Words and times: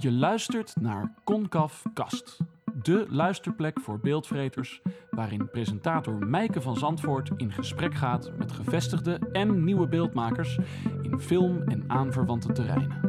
Je 0.00 0.12
luistert 0.12 0.74
naar 0.80 1.14
Concaf 1.24 1.82
Kast, 1.94 2.38
de 2.82 3.06
luisterplek 3.08 3.80
voor 3.80 3.98
beeldvreters, 3.98 4.82
waarin 5.10 5.50
presentator 5.50 6.26
Mijke 6.26 6.60
van 6.60 6.76
Zandvoort 6.76 7.30
in 7.36 7.52
gesprek 7.52 7.94
gaat 7.94 8.32
met 8.38 8.52
gevestigde 8.52 9.18
en 9.32 9.64
nieuwe 9.64 9.88
beeldmakers 9.88 10.58
in 11.02 11.18
film- 11.18 11.62
en 11.62 11.84
aanverwante 11.86 12.52
terreinen. 12.52 13.00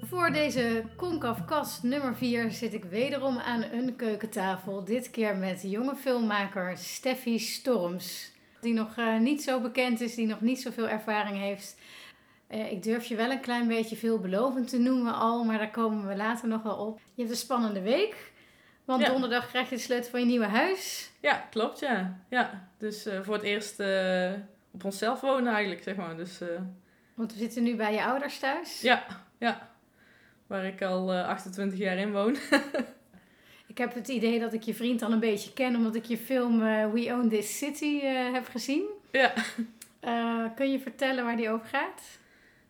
Voor 0.00 0.30
deze 0.30 0.84
Concaf 1.20 1.44
Kast 1.44 1.82
nummer 1.82 2.16
4 2.16 2.50
zit 2.50 2.74
ik 2.74 2.84
wederom 2.84 3.38
aan 3.38 3.62
een 3.62 3.96
keukentafel. 3.96 4.84
Dit 4.84 5.10
keer 5.10 5.36
met 5.36 5.62
jonge 5.62 5.96
filmmaker 5.96 6.76
Steffi 6.78 7.38
Storms. 7.38 8.32
Die 8.60 8.74
nog 8.74 8.96
eh, 8.96 9.18
niet 9.18 9.42
zo 9.42 9.60
bekend 9.60 10.00
is, 10.00 10.14
die 10.14 10.26
nog 10.26 10.40
niet 10.40 10.60
zoveel 10.60 10.88
ervaring 10.88 11.38
heeft. 11.38 11.76
Eh, 12.46 12.72
ik 12.72 12.82
durf 12.82 13.04
je 13.04 13.16
wel 13.16 13.30
een 13.30 13.40
klein 13.40 13.68
beetje 13.68 13.96
veelbelovend 13.96 14.68
te 14.68 14.78
noemen 14.78 15.14
al, 15.14 15.44
maar 15.44 15.58
daar 15.58 15.70
komen 15.70 16.08
we 16.08 16.16
later 16.16 16.48
nog 16.48 16.62
wel 16.62 16.76
op. 16.76 17.00
Je 17.14 17.22
hebt 17.22 17.30
een 17.34 17.40
spannende 17.40 17.80
week, 17.82 18.32
want 18.84 19.00
Ja. 19.02 19.08
donderdag 19.08 19.48
krijg 19.48 19.68
je 19.70 19.74
de 19.76 19.80
sleutel 19.82 20.10
van 20.10 20.20
je 20.20 20.26
nieuwe 20.26 20.46
huis. 20.46 21.10
Ja, 21.20 21.46
klopt, 21.50 21.78
ja. 21.78 22.20
ja. 22.30 22.68
Dus 22.78 23.06
eh, 23.06 23.20
voor 23.22 23.34
het 23.34 23.42
eerst 23.42 23.80
op 24.72 24.84
onszelf 24.84 25.20
wonen 25.20 25.52
eigenlijk, 25.52 25.82
zeg 25.82 25.96
maar. 25.96 26.16
Dus 26.16 26.40
Want 27.14 27.32
we 27.32 27.38
zitten 27.38 27.62
nu 27.62 27.76
bij 27.76 27.92
je 27.94 28.04
ouders 28.04 28.38
thuis. 28.38 28.80
ja, 28.80 29.04
ja. 29.38 29.74
Waar 30.46 30.64
ik 30.66 30.82
al 30.82 31.12
eh, 31.12 31.28
28 31.28 31.78
jaar 31.78 31.96
in 31.96 32.12
woon. 32.12 32.36
Ik 33.68 33.78
heb 33.82 33.94
het 33.94 34.08
idee 34.08 34.40
dat 34.40 34.52
ik 34.52 34.62
je 34.62 34.74
vriend 34.74 35.02
al 35.02 35.12
een 35.12 35.20
beetje 35.20 35.52
ken, 35.52 35.76
omdat 35.76 35.94
ik 35.94 36.04
je 36.04 36.16
film 36.16 36.62
eh, 36.62 36.90
We 36.92 37.12
Own 37.12 37.28
This 37.28 37.58
City 37.58 38.00
eh, 38.02 38.32
heb 38.32 38.46
gezien. 38.48 38.82
ja. 39.12 39.32
Eh, 40.00 40.44
kun 40.56 40.70
je 40.70 40.78
vertellen 40.78 41.24
waar 41.24 41.36
die 41.36 41.50
over 41.50 41.66
gaat? 41.66 42.02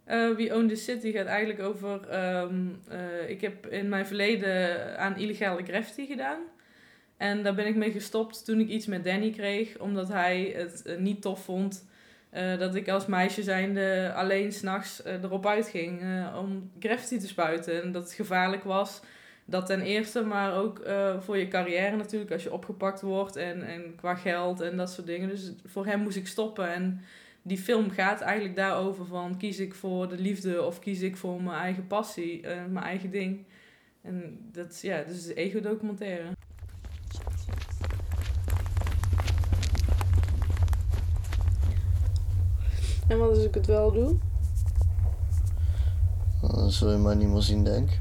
Eh 0.04 0.30
We 0.30 0.54
Own 0.54 0.66
the 0.66 0.74
City 0.74 1.12
gaat 1.12 1.26
eigenlijk 1.26 1.60
over... 1.60 2.08
ehm, 2.08 2.66
eh, 2.88 3.30
ik 3.30 3.40
heb 3.40 3.66
in 3.66 3.88
mijn 3.88 4.06
verleden 4.06 4.98
aan 4.98 5.16
illegale 5.16 5.62
graffiti 5.64 6.06
gedaan. 6.06 6.38
En 7.16 7.42
daar 7.42 7.54
ben 7.54 7.66
ik 7.66 7.76
mee 7.76 7.90
gestopt 7.92 8.44
toen 8.44 8.60
ik 8.60 8.68
iets 8.68 8.86
met 8.86 9.04
Danny 9.04 9.30
kreeg. 9.30 9.78
Omdat 9.78 10.08
hij 10.08 10.52
het 10.56 10.82
eh, 10.82 10.96
niet 10.98 11.22
tof 11.22 11.44
vond 11.44 11.86
eh, 12.36 12.58
dat 12.58 12.74
ik 12.74 12.88
als 12.88 13.06
meisje 13.06 13.42
zijnde 13.42 14.12
alleen 14.14 14.52
s'nachts 14.52 15.02
nachts 15.02 15.22
erop 15.24 15.46
uitging 15.46 16.02
eh, 16.02 16.38
om 16.42 16.70
graffiti 16.78 17.18
te 17.18 17.26
spuiten. 17.26 17.82
En 17.82 17.92
dat 17.92 18.02
het 18.02 18.12
gevaarlijk 18.12 18.64
was. 18.64 19.00
Dat 19.44 19.66
ten 19.66 19.80
eerste, 19.80 20.24
maar 20.24 20.54
ook 20.54 20.80
voor 21.20 21.36
je 21.36 21.48
carrière 21.48 21.96
natuurlijk. 21.96 22.32
Als 22.32 22.42
je 22.42 22.52
opgepakt 22.52 23.00
wordt 23.00 23.36
en, 23.36 23.62
en 23.62 23.94
qua 23.96 24.14
geld 24.14 24.60
en 24.60 24.76
dat 24.76 24.90
soort 24.90 25.06
dingen. 25.06 25.28
Dus 25.28 25.52
voor 25.64 25.86
hem 25.86 26.00
moest 26.00 26.16
ik 26.16 26.26
stoppen. 26.26 26.72
En 26.72 27.00
die 27.42 27.58
film 27.58 27.90
gaat 27.90 28.20
eigenlijk 28.20 28.56
daarover 28.56 29.06
van 29.06 29.38
kies 29.38 29.58
ik 29.58 29.74
voor 29.74 30.08
de 30.08 30.18
liefde 30.18 30.62
of 30.62 30.78
kies 30.78 31.00
ik 31.00 31.16
voor 31.16 31.42
mijn 31.42 31.58
eigen 31.58 31.86
passie, 31.86 32.46
mijn 32.70 32.84
eigen 32.84 33.10
ding. 33.10 33.44
En 34.02 34.38
dat 34.52 34.70
is, 34.70 34.80
ja, 34.80 35.04
een 35.06 35.34
ego-documentaire. 35.34 36.26
En 43.06 43.18
wat 43.18 43.28
als 43.28 43.44
ik 43.44 43.54
het 43.54 43.66
wel 43.66 43.92
doe? 43.92 44.14
Dan 46.40 46.70
zul 46.70 46.90
je 46.90 46.96
maar 46.96 47.16
niet 47.16 47.28
meer 47.28 47.42
zien, 47.42 47.64
denk 47.64 47.90
ik. 47.90 48.00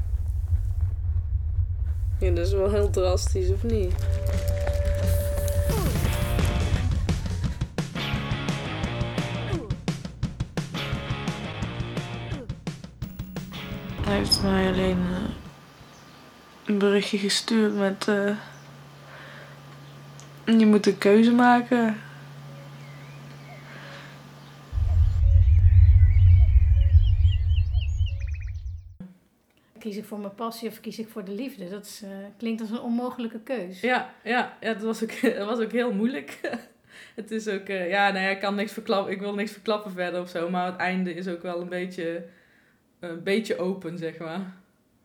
Ja, 2.18 2.30
dat 2.30 2.46
is 2.46 2.52
wel 2.52 2.70
heel 2.70 2.90
drastisch, 2.90 3.50
of 3.50 3.62
niet? 3.62 3.92
Hij 14.02 14.16
heeft 14.16 14.42
mij 14.42 14.72
alleen 14.72 14.98
eh, 14.98 15.30
een 16.64 16.78
berichtje 16.78 17.18
gestuurd 17.18 17.74
met... 17.76 18.08
eh, 18.08 18.36
je 20.58 20.66
moet 20.66 20.86
een 20.86 20.98
keuze 20.98 21.30
maken. 21.30 21.96
Voor 30.06 30.18
mijn 30.18 30.34
passie 30.34 30.68
of 30.68 30.80
kies 30.80 30.98
ik 30.98 31.08
voor 31.08 31.24
de 31.24 31.32
liefde? 31.32 31.68
Dat 31.68 31.84
is, 31.84 32.02
eh, 32.02 32.10
klinkt 32.36 32.60
als 32.60 32.70
een 32.70 32.80
onmogelijke 32.80 33.40
keus. 33.40 33.80
Ja, 33.80 34.14
ja, 34.24 34.56
ja 34.60 34.72
dat, 34.72 34.82
was 34.82 35.02
ook, 35.02 35.20
dat 35.38 35.48
was 35.48 35.58
ook 35.58 35.72
heel 35.72 35.92
moeilijk. 35.92 36.40
het 37.14 37.30
is 37.30 37.48
ook, 37.48 37.68
eh, 37.68 37.90
ja, 37.90 38.10
nou 38.10 38.24
ja, 38.24 38.30
ik 38.30 38.40
kan 38.40 38.54
niks 38.54 38.72
verklappen, 38.72 39.12
ik 39.12 39.20
wil 39.20 39.34
niks 39.34 39.52
verklappen 39.52 39.92
verder 39.92 40.20
of 40.20 40.28
zo, 40.28 40.50
maar 40.50 40.66
het 40.66 40.76
einde 40.76 41.14
is 41.14 41.28
ook 41.28 41.42
wel 41.42 41.60
een 41.60 41.68
beetje, 41.68 42.24
een 43.00 43.22
beetje 43.22 43.58
open, 43.58 43.98
zeg 43.98 44.18
maar, 44.18 44.54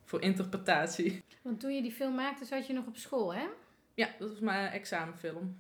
voor 0.06 0.22
interpretatie. 0.22 1.24
Want 1.42 1.60
toen 1.60 1.76
je 1.76 1.82
die 1.82 1.92
film 1.92 2.16
maakte, 2.16 2.46
zat 2.46 2.68
je 2.68 2.74
nog 2.74 2.86
op 2.88 2.98
school, 2.98 3.34
hè? 3.34 3.46
Ja, 3.94 4.10
dat 4.20 4.30
was 4.30 4.40
mijn 4.40 4.72
examenfilm. 4.72 5.58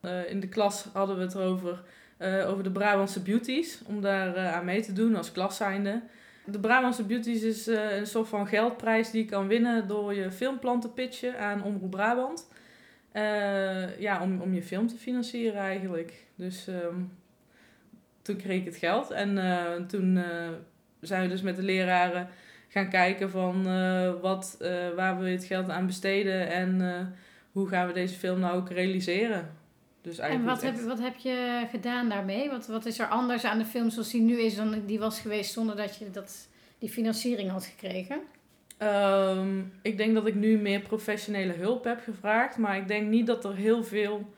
Eh, 0.00 0.30
in 0.30 0.40
de 0.40 0.48
klas 0.48 0.84
hadden 0.92 1.16
we 1.16 1.22
het 1.22 1.34
erover, 1.34 1.82
eh, 2.16 2.48
over 2.48 2.64
de 2.64 2.70
Brabantse 2.70 3.22
Beauties, 3.22 3.82
om 3.86 4.00
daar 4.00 4.38
aan 4.38 4.64
mee 4.64 4.82
te 4.82 4.92
doen 4.92 5.16
als 5.16 5.32
klas 5.32 5.56
zijnde. 5.56 6.02
De 6.44 6.58
Brabantse 6.60 7.04
Beauties 7.04 7.42
is 7.42 7.66
eh, 7.66 7.96
een 7.96 8.06
soort 8.06 8.28
van 8.28 8.46
geldprijs 8.46 9.10
die 9.10 9.24
je 9.24 9.30
kan 9.30 9.46
winnen 9.46 9.88
door 9.88 10.14
je 10.14 10.30
filmplan 10.30 10.80
te 10.80 10.88
pitchen 10.88 11.38
aan 11.38 11.62
Omroep 11.62 11.90
Brabant. 11.90 12.48
Eh, 13.12 13.98
ja, 13.98 14.22
om, 14.22 14.40
om 14.40 14.54
je 14.54 14.62
film 14.62 14.86
te 14.86 14.96
financieren 14.96 15.60
eigenlijk. 15.60 16.26
Dus 16.34 16.66
ehm, 16.68 17.00
toen 18.22 18.36
kreeg 18.36 18.58
ik 18.58 18.64
het 18.64 18.76
geld 18.76 19.10
en 19.10 19.38
eh, 19.38 19.86
toen 19.86 20.24
zijn 21.00 21.22
we 21.22 21.28
dus 21.28 21.42
met 21.42 21.56
de 21.56 21.62
leraren 21.62 22.28
gaan 22.68 22.88
kijken 22.88 23.30
van 23.30 23.62
wat, 24.20 24.56
waar 24.96 25.18
we 25.18 25.28
het 25.28 25.44
geld 25.44 25.68
aan 25.68 25.86
besteden 25.86 26.48
en 26.48 26.80
hoe 27.52 27.68
gaan 27.68 27.86
we 27.86 27.92
deze 27.92 28.14
film 28.14 28.40
nou 28.40 28.56
ook 28.56 28.70
realiseren. 28.70 29.61
Dus 30.02 30.18
En 30.18 30.44
wat 30.44 30.62
heb, 30.62 30.76
wat 30.76 30.98
heb 30.98 31.16
je 31.16 31.66
gedaan 31.70 32.08
daarmee? 32.08 32.50
Wat, 32.50 32.66
wat 32.66 32.86
is 32.86 32.98
er 32.98 33.06
anders 33.06 33.44
aan 33.44 33.58
de 33.58 33.64
film 33.64 33.90
zoals 33.90 34.10
die 34.10 34.20
nu 34.20 34.40
is 34.40 34.56
dan 34.56 34.82
die 34.86 34.98
was 34.98 35.20
geweest 35.20 35.52
zonder 35.52 35.76
dat 35.76 35.96
je 35.96 36.10
dat, 36.10 36.48
die 36.78 36.88
financiering 36.88 37.50
had 37.50 37.64
gekregen? 37.64 38.20
Ehm, 38.76 39.60
ik 39.82 39.96
denk 39.96 40.14
dat 40.14 40.26
ik 40.26 40.34
nu 40.34 40.58
meer 40.58 40.80
professionele 40.80 41.52
hulp 41.52 41.84
heb 41.84 42.00
gevraagd. 42.00 42.56
Maar 42.56 42.76
ik 42.76 42.88
denk 42.88 43.08
niet 43.08 43.26
dat 43.26 43.44
er 43.44 43.54
heel 43.54 43.84
veel 43.84 44.32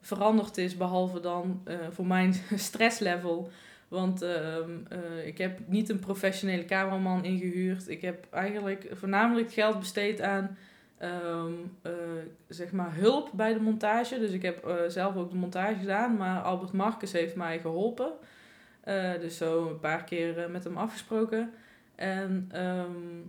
veranderd 0.00 0.56
is. 0.56 0.76
Behalve 0.76 1.20
dan 1.20 1.60
eh, 1.64 1.76
voor 1.90 2.06
mijn 2.06 2.34
stresslevel. 2.54 3.50
Want 3.88 4.22
ehm, 4.22 4.70
eh, 4.88 5.26
ik 5.26 5.38
heb 5.38 5.58
niet 5.66 5.88
een 5.88 5.98
professionele 5.98 6.64
cameraman 6.64 7.24
ingehuurd. 7.24 7.88
Ik 7.88 8.00
heb 8.00 8.26
eigenlijk 8.30 8.88
voornamelijk 8.92 9.52
geld 9.52 9.78
besteed 9.78 10.20
aan 10.20 10.56
ehm, 10.98 11.52
eh, 11.82 11.92
zeg 12.48 12.72
maar 12.72 12.94
hulp 12.94 13.30
bij 13.32 13.54
de 13.54 13.60
montage. 13.60 14.18
Dus 14.18 14.30
ik 14.30 14.42
heb 14.42 14.66
eh, 14.66 14.76
zelf 14.88 15.16
ook 15.16 15.30
de 15.30 15.36
montage 15.36 15.78
gedaan. 15.78 16.16
Maar 16.16 16.42
Albert 16.42 16.72
Marcus 16.72 17.12
heeft 17.12 17.34
mij 17.34 17.60
geholpen. 17.60 18.12
Eh, 18.80 19.12
dus 19.20 19.36
zo 19.36 19.68
een 19.68 19.80
paar 19.80 20.04
keer 20.04 20.50
met 20.50 20.64
hem 20.64 20.76
afgesproken. 20.76 21.52
En 21.94 22.48
ehm, 22.52 23.20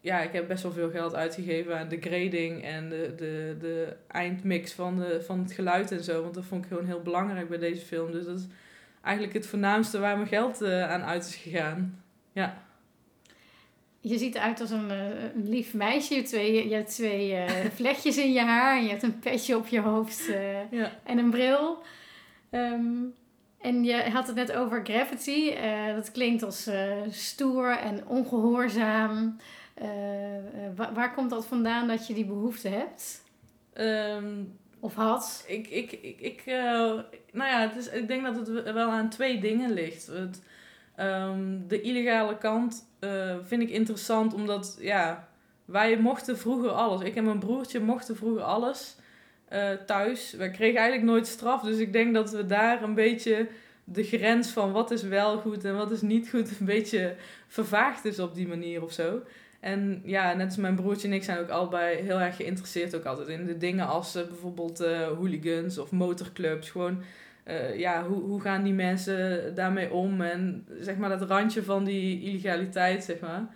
ja, 0.00 0.20
ik 0.20 0.32
heb 0.32 0.48
best 0.48 0.62
wel 0.62 0.72
veel 0.72 0.90
geld 0.90 1.14
uitgegeven 1.14 1.78
aan 1.78 1.88
de 1.88 2.00
grading 2.00 2.64
en 2.64 2.88
de, 2.88 3.14
de, 3.16 3.56
de 3.60 3.96
eindmix 4.08 4.72
van, 4.72 4.98
de, 4.98 5.22
van 5.22 5.38
het 5.38 5.52
geluid 5.52 5.90
en 5.92 6.04
zo. 6.04 6.22
Want 6.22 6.34
dat 6.34 6.44
vond 6.44 6.64
ik 6.64 6.70
gewoon 6.70 6.86
heel 6.86 7.02
belangrijk 7.02 7.48
bij 7.48 7.58
deze 7.58 7.86
film. 7.86 8.12
Dus 8.12 8.24
dat 8.24 8.38
is 8.38 8.46
eigenlijk 9.02 9.36
het 9.36 9.46
voornaamste 9.46 9.98
waar 9.98 10.16
mijn 10.16 10.28
geld 10.28 10.64
aan 10.64 11.02
uit 11.02 11.24
is 11.26 11.34
gegaan. 11.34 12.02
Ja. 12.32 12.62
Je 14.06 14.18
ziet 14.18 14.34
eruit 14.34 14.60
als 14.60 14.70
een, 14.70 14.90
eh, 14.90 15.22
een 15.34 15.48
lief 15.48 15.74
meisje. 15.74 16.08
Je 16.14 16.18
hebt 16.20 16.28
twee, 16.30 16.68
je 16.68 16.74
hebt 16.74 16.90
twee 16.94 17.34
eh, 17.34 17.50
vlechtjes 17.78 18.16
in 18.18 18.32
je 18.32 18.40
haar. 18.40 18.76
En 18.76 18.82
je 18.82 18.88
hebt 18.90 19.02
een 19.02 19.18
petje 19.18 19.56
op 19.56 19.66
je 19.66 19.80
hoofd 19.80 20.28
eh, 20.28 20.70
Ja. 20.70 20.92
en 21.04 21.18
een 21.18 21.30
bril. 21.30 21.78
Ehm, 22.50 22.84
en 23.60 23.84
je 23.84 23.94
had 24.10 24.26
het 24.26 24.36
net 24.36 24.52
over 24.52 24.80
Gravity. 24.84 25.48
Eh, 25.50 25.94
dat 25.94 26.12
klinkt 26.12 26.42
als 26.42 26.66
eh, 26.66 26.92
stoer 27.10 27.70
en 27.78 28.06
ongehoorzaam. 28.06 29.36
Eh, 29.74 30.36
eh, 30.36 30.42
wa- 30.76 30.92
waar 30.92 31.14
komt 31.14 31.30
dat 31.30 31.46
vandaan 31.46 31.88
dat 31.88 32.06
je 32.06 32.14
die 32.14 32.24
behoefte 32.26 32.68
hebt? 32.68 33.22
Ehm, 33.72 34.32
Of 34.80 34.94
had? 34.94 35.44
ik, 35.48 35.66
ik, 35.68 35.92
ik, 35.92 36.20
ik, 36.20 36.42
eh, 36.46 36.54
nou 37.32 37.50
ja, 37.50 37.60
het 37.60 37.76
is, 37.76 37.88
ik 37.88 38.08
denk 38.08 38.24
dat 38.24 38.36
het 38.46 38.72
wel 38.72 38.90
aan 38.90 39.08
twee 39.10 39.40
dingen 39.40 39.72
ligt. 39.72 40.06
Het, 40.06 40.42
ehm, 40.96 41.66
de 41.68 41.80
illegale 41.80 42.38
kant 42.38 42.86
eh, 42.98 43.36
vind 43.42 43.62
ik 43.62 43.70
interessant 43.70 44.34
omdat, 44.34 44.76
ja, 44.80 45.28
wij 45.64 45.98
mochten 45.98 46.38
vroeger 46.38 46.70
alles. 46.70 47.02
Ik 47.02 47.16
en 47.16 47.24
mijn 47.24 47.38
broertje 47.38 47.80
mochten 47.80 48.16
vroeger 48.16 48.42
alles 48.42 48.96
eh, 49.48 49.70
thuis. 49.86 50.32
Wij 50.32 50.50
kregen 50.50 50.78
eigenlijk 50.78 51.10
nooit 51.10 51.26
straf, 51.26 51.62
dus 51.62 51.78
ik 51.78 51.92
denk 51.92 52.14
dat 52.14 52.30
we 52.30 52.46
daar 52.46 52.82
een 52.82 52.94
beetje 52.94 53.48
de 53.84 54.02
grens 54.02 54.50
van 54.50 54.72
wat 54.72 54.90
is 54.90 55.02
wel 55.02 55.38
goed 55.38 55.64
en 55.64 55.76
wat 55.76 55.90
is 55.90 56.02
niet 56.02 56.28
goed 56.30 56.50
een 56.60 56.66
beetje 56.66 57.14
vervaagd 57.48 58.04
is 58.04 58.18
op 58.18 58.34
die 58.34 58.48
manier 58.48 58.82
of 58.82 58.92
zo. 58.92 59.22
En 59.60 60.02
ja, 60.04 60.34
net 60.34 60.46
als 60.46 60.56
mijn 60.56 60.74
broertje 60.74 61.08
en 61.08 61.14
ik 61.14 61.24
zijn 61.24 61.38
ook 61.38 61.48
allebei 61.48 61.96
heel 61.96 62.20
erg 62.20 62.36
geïnteresseerd 62.36 62.96
ook 62.96 63.04
altijd 63.04 63.28
in 63.28 63.46
de 63.46 63.56
dingen 63.56 63.86
als 63.86 64.14
eh, 64.14 64.26
bijvoorbeeld 64.26 64.78
hooligans 65.16 65.78
of 65.78 65.90
motorclubs. 65.90 66.70
Gewoon, 66.70 67.02
eh, 67.44 67.78
ja, 67.78 68.06
hoe, 68.06 68.22
hoe 68.22 68.40
gaan 68.40 68.62
die 68.62 68.72
mensen 68.72 69.54
daarmee 69.54 69.92
om? 69.92 70.20
En 70.20 70.66
zeg 70.80 70.96
maar 70.96 71.08
dat 71.08 71.28
randje 71.28 71.62
van 71.62 71.84
die 71.84 72.22
illegaliteit, 72.22 73.04
zeg 73.04 73.20
maar. 73.20 73.46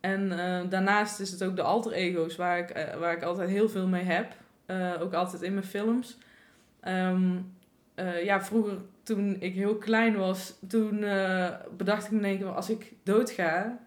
En 0.00 0.28
daarnaast 0.68 1.20
is 1.20 1.30
het 1.30 1.44
ook 1.44 1.56
de 1.56 1.62
alter 1.62 1.92
ego's 1.92 2.36
waar 2.36 2.58
ik, 2.58 2.88
waar 2.98 3.12
ik 3.12 3.22
altijd 3.22 3.48
heel 3.48 3.68
veel 3.68 3.86
mee 3.86 4.04
heb. 4.04 4.32
ook 5.00 5.12
altijd 5.12 5.42
in 5.42 5.52
mijn 5.52 5.66
films. 5.66 6.18
Ehm, 6.80 7.36
ja, 8.22 8.42
vroeger 8.42 8.78
toen 9.02 9.36
ik 9.40 9.54
heel 9.54 9.76
klein 9.76 10.16
was, 10.16 10.54
toen 10.68 11.04
bedacht 11.76 12.04
ik 12.04 12.10
me 12.10 12.28
in 12.28 12.38
keer, 12.38 12.46
als 12.46 12.70
ik 12.70 12.92
doodga, 13.02 13.78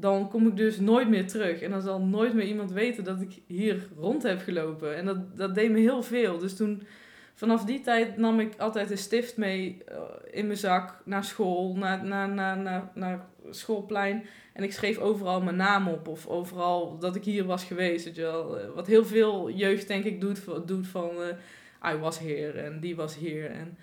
dan 0.00 0.28
kom 0.28 0.46
ik 0.46 0.56
dus 0.56 0.78
nooit 0.78 1.08
meer 1.08 1.26
terug. 1.26 1.60
En 1.60 1.70
dan 1.70 1.82
zal 1.82 2.00
nooit 2.00 2.34
meer 2.34 2.46
iemand 2.46 2.72
weten 2.72 3.04
dat 3.04 3.20
ik 3.20 3.38
hier 3.46 3.88
rond 3.96 4.22
heb 4.22 4.40
gelopen. 4.40 4.96
En 4.96 5.04
dat, 5.04 5.36
dat 5.36 5.54
deed 5.54 5.70
me 5.70 5.78
heel 5.78 6.02
veel. 6.02 6.38
Dus 6.38 6.56
toen, 6.56 6.82
vanaf 7.40 7.64
die 7.64 7.80
tijd 7.80 8.16
nam 8.16 8.40
ik 8.40 8.54
altijd 8.58 8.90
een 8.90 8.98
stift 8.98 9.36
mee 9.36 9.82
eh, 9.86 9.96
in 10.30 10.46
mijn 10.46 10.58
zak 10.58 11.02
naar 11.04 11.24
school, 11.24 11.74
naar, 11.76 12.04
naar, 12.04 12.28
naar, 12.28 12.58
naar, 12.58 12.90
naar 12.94 13.26
schoolplein. 13.50 14.24
En 14.52 14.62
ik 14.62 14.72
schreef 14.72 14.98
overal 14.98 15.40
mijn 15.40 15.56
naam 15.56 15.88
op 15.88 16.08
of 16.08 16.26
overal 16.26 16.98
dat 16.98 17.16
ik 17.16 17.24
hier 17.24 17.44
was 17.44 17.64
geweest. 17.64 18.04
Weet 18.04 18.16
je 18.16 18.22
wel. 18.22 18.58
Eh, 18.58 18.68
wat 18.74 18.86
heel 18.86 19.04
veel 19.04 19.50
jeugd 19.50 19.88
denk 19.88 20.04
ik 20.04 20.20
doet, 20.20 20.40
doet 20.66 20.86
van 20.86 21.10
uh, 21.82 21.92
I 21.92 21.96
was 21.96 22.18
here 22.18 22.60
en 22.60 22.80
die 22.80 22.96
was 22.96 23.16
hier. 23.16 23.50
En 23.50 23.78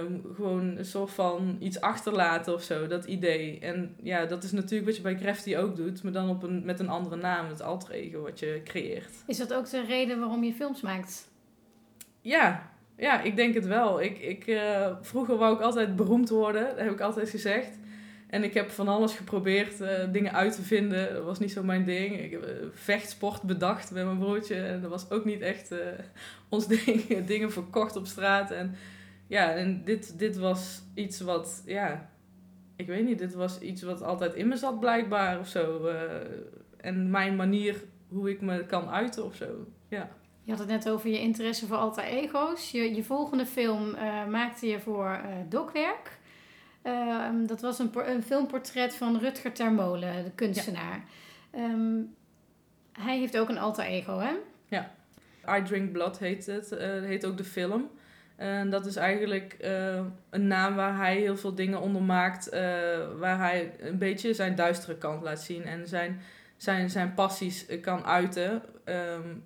Um, 0.00 0.22
gewoon 0.34 0.76
een 0.76 0.84
soort 0.84 1.10
van 1.10 1.56
iets 1.60 1.80
achterlaten 1.80 2.54
of 2.54 2.62
zo, 2.62 2.86
dat 2.86 3.04
idee. 3.04 3.58
En 3.58 3.96
ja, 4.02 4.26
dat 4.26 4.44
is 4.44 4.52
natuurlijk 4.52 4.86
wat 4.86 4.96
je 4.96 5.02
bij 5.02 5.14
Crafty 5.14 5.56
ook 5.56 5.76
doet, 5.76 6.02
maar 6.02 6.12
dan 6.12 6.28
op 6.28 6.42
een, 6.42 6.64
met 6.64 6.80
een 6.80 6.88
andere 6.88 7.16
naam, 7.16 7.48
het 7.48 7.62
alter 7.62 7.90
ego 7.90 8.20
wat 8.20 8.38
je 8.38 8.60
creëert. 8.64 9.10
Is 9.26 9.38
dat 9.38 9.54
ook 9.54 9.70
de 9.70 9.84
reden 9.84 10.18
waarom 10.18 10.44
je 10.44 10.52
films 10.52 10.80
maakt? 10.80 11.28
Ja, 12.20 12.75
ja 12.96 13.22
ik 13.22 13.36
denk 13.36 13.54
het 13.54 13.66
wel. 13.66 14.02
Ik, 14.02 14.18
ik, 14.18 14.46
uh, 14.46 14.86
vroeger 15.00 15.36
wou 15.36 15.54
ik 15.54 15.60
altijd 15.60 15.96
beroemd 15.96 16.28
worden, 16.28 16.68
dat 16.68 16.78
heb 16.78 16.92
ik 16.92 17.00
altijd 17.00 17.30
gezegd. 17.30 17.78
En 18.26 18.44
ik 18.44 18.54
heb 18.54 18.70
van 18.70 18.88
alles 18.88 19.14
geprobeerd 19.14 19.80
uh, 19.80 19.88
dingen 20.12 20.32
uit 20.32 20.54
te 20.54 20.62
vinden. 20.62 21.14
Dat 21.14 21.24
was 21.24 21.38
niet 21.38 21.52
zo 21.52 21.62
mijn 21.62 21.84
ding. 21.84 22.20
Ik 22.20 22.30
heb 22.30 22.44
uh, 22.44 22.50
vechtsport 22.72 23.42
bedacht 23.42 23.90
met 23.90 24.04
mijn 24.04 24.18
broertje. 24.18 24.54
En 24.54 24.80
dat 24.80 24.90
was 24.90 25.10
ook 25.10 25.24
niet 25.24 25.40
echt 25.40 25.74
ons 26.48 26.66
ding. 26.84 27.24
dingen 27.24 27.52
verkocht 27.52 27.96
op 27.96 28.06
straat. 28.06 28.50
En 28.50 28.74
ja, 29.26 29.52
en 29.52 29.84
dit, 29.84 30.18
dit 30.18 30.36
was 30.36 30.82
iets 30.94 31.20
wat, 31.20 31.62
ja, 31.66 32.10
ik 32.76 32.86
weet 32.86 33.04
niet, 33.04 33.18
dit 33.18 33.34
was 33.34 33.58
iets 33.60 33.82
wat 33.82 34.02
altijd 34.02 34.34
in 34.34 34.48
me 34.48 34.56
zat 34.56 34.80
blijkbaar 34.80 35.38
of 35.38 35.48
zo. 35.48 35.90
En 36.76 37.10
mijn 37.10 37.36
manier 37.36 37.76
hoe 38.08 38.30
ik 38.30 38.40
me 38.40 38.64
kan 38.66 38.88
uiten 38.88 39.24
of 39.24 39.34
zo, 39.34 39.66
ja. 39.88 40.10
Je 40.46 40.52
had 40.52 40.60
het 40.60 40.70
net 40.70 40.88
over 40.88 41.10
je 41.10 41.20
interesse 41.20 41.66
voor 41.66 41.76
alter 41.76 42.04
ego's. 42.04 42.70
Je, 42.70 42.94
je 42.94 43.04
volgende 43.04 43.46
film 43.46 43.88
uh, 43.88 44.26
maakte 44.26 44.66
je 44.66 44.80
voor 44.80 45.20
uh, 45.24 45.34
Dokwerk. 45.48 46.18
Ehm, 46.82 47.46
dat 47.46 47.60
was 47.60 47.78
een, 47.78 47.90
een 47.94 48.22
filmportret 48.22 48.94
van 48.94 49.18
Rutger 49.18 49.52
Termolen, 49.52 50.24
de 50.24 50.30
kunstenaar. 50.30 51.04
Ja. 51.52 51.64
Um, 51.64 52.14
hij 52.92 53.18
heeft 53.18 53.38
ook 53.38 53.48
een 53.48 53.58
alter 53.58 53.84
ego, 53.84 54.18
hè? 54.18 54.32
Ja. 54.68 54.90
I 55.58 55.62
Drink 55.62 55.92
Blood 55.92 56.18
heet 56.18 56.46
het. 56.46 56.70
heet 57.04 57.26
ook 57.26 57.36
de 57.36 57.44
film. 57.44 57.90
En 58.36 58.70
dat 58.70 58.86
is 58.86 58.96
eigenlijk 58.96 59.56
een 60.30 60.46
naam 60.46 60.74
waar 60.74 60.96
hij 60.96 61.16
heel 61.16 61.36
veel 61.36 61.54
dingen 61.54 61.80
onder 61.80 62.02
maakt. 62.02 62.50
Waar 63.18 63.38
hij 63.38 63.72
een 63.80 63.98
beetje 63.98 64.34
zijn 64.34 64.54
duistere 64.54 64.98
kant 64.98 65.22
laat 65.22 65.40
zien. 65.40 65.64
En 65.64 65.88
zijn, 65.88 66.20
zijn, 66.56 66.90
zijn 66.90 67.14
passies 67.14 67.66
kan 67.80 68.04
uiten. 68.04 68.62
Um, 68.84 69.44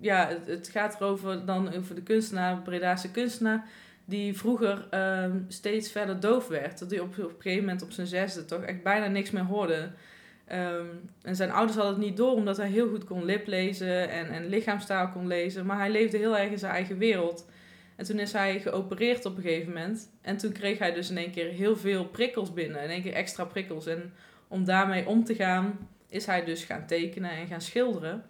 ja, 0.00 0.38
het, 0.44 0.68
gaat 0.68 1.00
erover 1.00 1.46
dan 1.46 1.74
over 1.74 1.94
de 1.94 2.02
kunstenaar, 2.02 2.62
Bredaanse 2.62 3.10
kunstenaar. 3.10 3.68
Die 4.04 4.36
vroeger 4.36 4.88
um, 5.24 5.44
steeds 5.48 5.90
verder 5.92 6.20
doof 6.20 6.48
werd. 6.48 6.78
Dat 6.78 6.90
hij 6.90 7.00
op, 7.00 7.18
op 7.18 7.18
een 7.18 7.34
gegeven 7.38 7.64
moment 7.64 7.82
op 7.82 7.90
zijn 7.90 8.06
zesde 8.06 8.44
toch 8.44 8.62
echt 8.62 8.82
bijna 8.82 9.06
niks 9.06 9.30
meer 9.30 9.44
hoorde. 9.44 9.90
Um, 10.52 11.10
en 11.22 11.36
zijn 11.36 11.50
ouders 11.50 11.76
hadden 11.76 11.94
het 11.94 12.04
niet 12.04 12.16
door 12.16 12.32
omdat 12.32 12.56
hij 12.56 12.68
heel 12.68 12.88
goed 12.88 13.04
kon 13.04 13.24
liplezen 13.24 14.10
en, 14.10 14.28
en 14.28 14.46
lichaamstaal 14.46 15.08
kon 15.08 15.26
lezen. 15.26 15.66
Maar 15.66 15.78
hij 15.78 15.90
leefde 15.90 16.18
heel 16.18 16.36
erg 16.38 16.50
in 16.50 16.58
zijn 16.58 16.72
eigen 16.72 16.98
wereld. 16.98 17.46
En 17.96 18.04
toen 18.04 18.18
is 18.18 18.32
hij 18.32 18.60
geopereerd 18.60 19.24
op 19.24 19.36
een 19.36 19.42
gegeven 19.42 19.72
moment. 19.72 20.10
En 20.22 20.36
toen 20.36 20.52
kreeg 20.52 20.78
hij 20.78 20.92
dus 20.92 21.10
in 21.10 21.16
één 21.16 21.30
keer 21.30 21.50
heel 21.50 21.76
veel 21.76 22.04
prikkels 22.04 22.52
binnen. 22.52 22.82
In 22.82 22.90
één 22.90 23.02
keer 23.02 23.12
extra 23.12 23.44
prikkels. 23.44 23.86
En 23.86 24.12
om 24.48 24.64
daarmee 24.64 25.06
om 25.06 25.24
te 25.24 25.34
gaan, 25.34 25.88
is 26.08 26.26
hij 26.26 26.44
dus 26.44 26.64
gaan 26.64 26.86
tekenen 26.86 27.30
en 27.30 27.46
gaan 27.46 27.60
schilderen. 27.60 28.24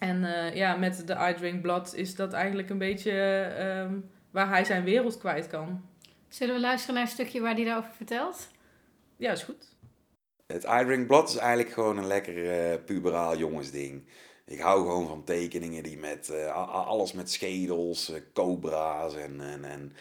En 0.00 0.22
uh, 0.22 0.54
ja, 0.54 0.76
met 0.76 1.06
de 1.06 1.16
I 1.30 1.34
Drink 1.34 1.62
Blood 1.62 1.94
is 1.94 2.14
dat 2.14 2.32
eigenlijk 2.32 2.70
een 2.70 2.78
beetje 2.78 3.12
uh, 3.58 3.98
waar 4.30 4.48
hij 4.48 4.64
zijn 4.64 4.84
wereld 4.84 5.18
kwijt 5.18 5.46
kan. 5.46 5.88
Zullen 6.28 6.54
we 6.54 6.60
luisteren 6.60 6.94
naar 6.94 7.04
een 7.04 7.10
stukje 7.10 7.40
waar 7.40 7.54
hij 7.54 7.64
daarover 7.64 7.92
vertelt? 7.96 8.48
Ja, 9.16 9.32
is 9.32 9.42
goed. 9.42 9.68
Het 10.46 10.64
I 10.64 10.84
Drink 10.84 11.06
Blood 11.06 11.28
is 11.28 11.36
eigenlijk 11.36 11.70
gewoon 11.70 11.98
een 11.98 12.06
lekker 12.06 12.34
uh, 12.34 12.84
puberaal 12.84 13.36
jongensding. 13.36 14.04
Ik 14.46 14.60
hou 14.60 14.80
gewoon 14.80 15.08
van 15.08 15.24
tekeningen 15.24 15.82
die 15.82 15.98
met 15.98 16.28
uh, 16.32 16.70
alles 16.86 17.12
met 17.12 17.30
schedels, 17.30 18.10
uh, 18.10 18.16
cobra's 18.32 19.14
en, 19.14 19.40
en, 19.40 19.64
en, 19.64 19.92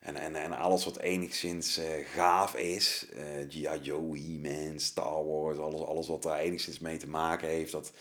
en, 0.00 0.16
en, 0.16 0.34
en 0.34 0.52
alles 0.52 0.84
wat 0.84 0.98
enigszins 0.98 1.78
uh, 1.78 1.84
gaaf 2.14 2.54
is. 2.56 3.08
G.I. 3.48 3.78
Joe, 3.82 4.18
He-Man, 4.18 4.78
Star 4.78 5.24
Wars, 5.26 5.58
alles, 5.58 5.80
alles 5.80 6.08
wat 6.08 6.22
daar 6.22 6.38
enigszins 6.38 6.78
mee 6.78 6.96
te 6.96 7.08
maken 7.08 7.48
heeft. 7.48 7.72
Dat, 7.72 7.92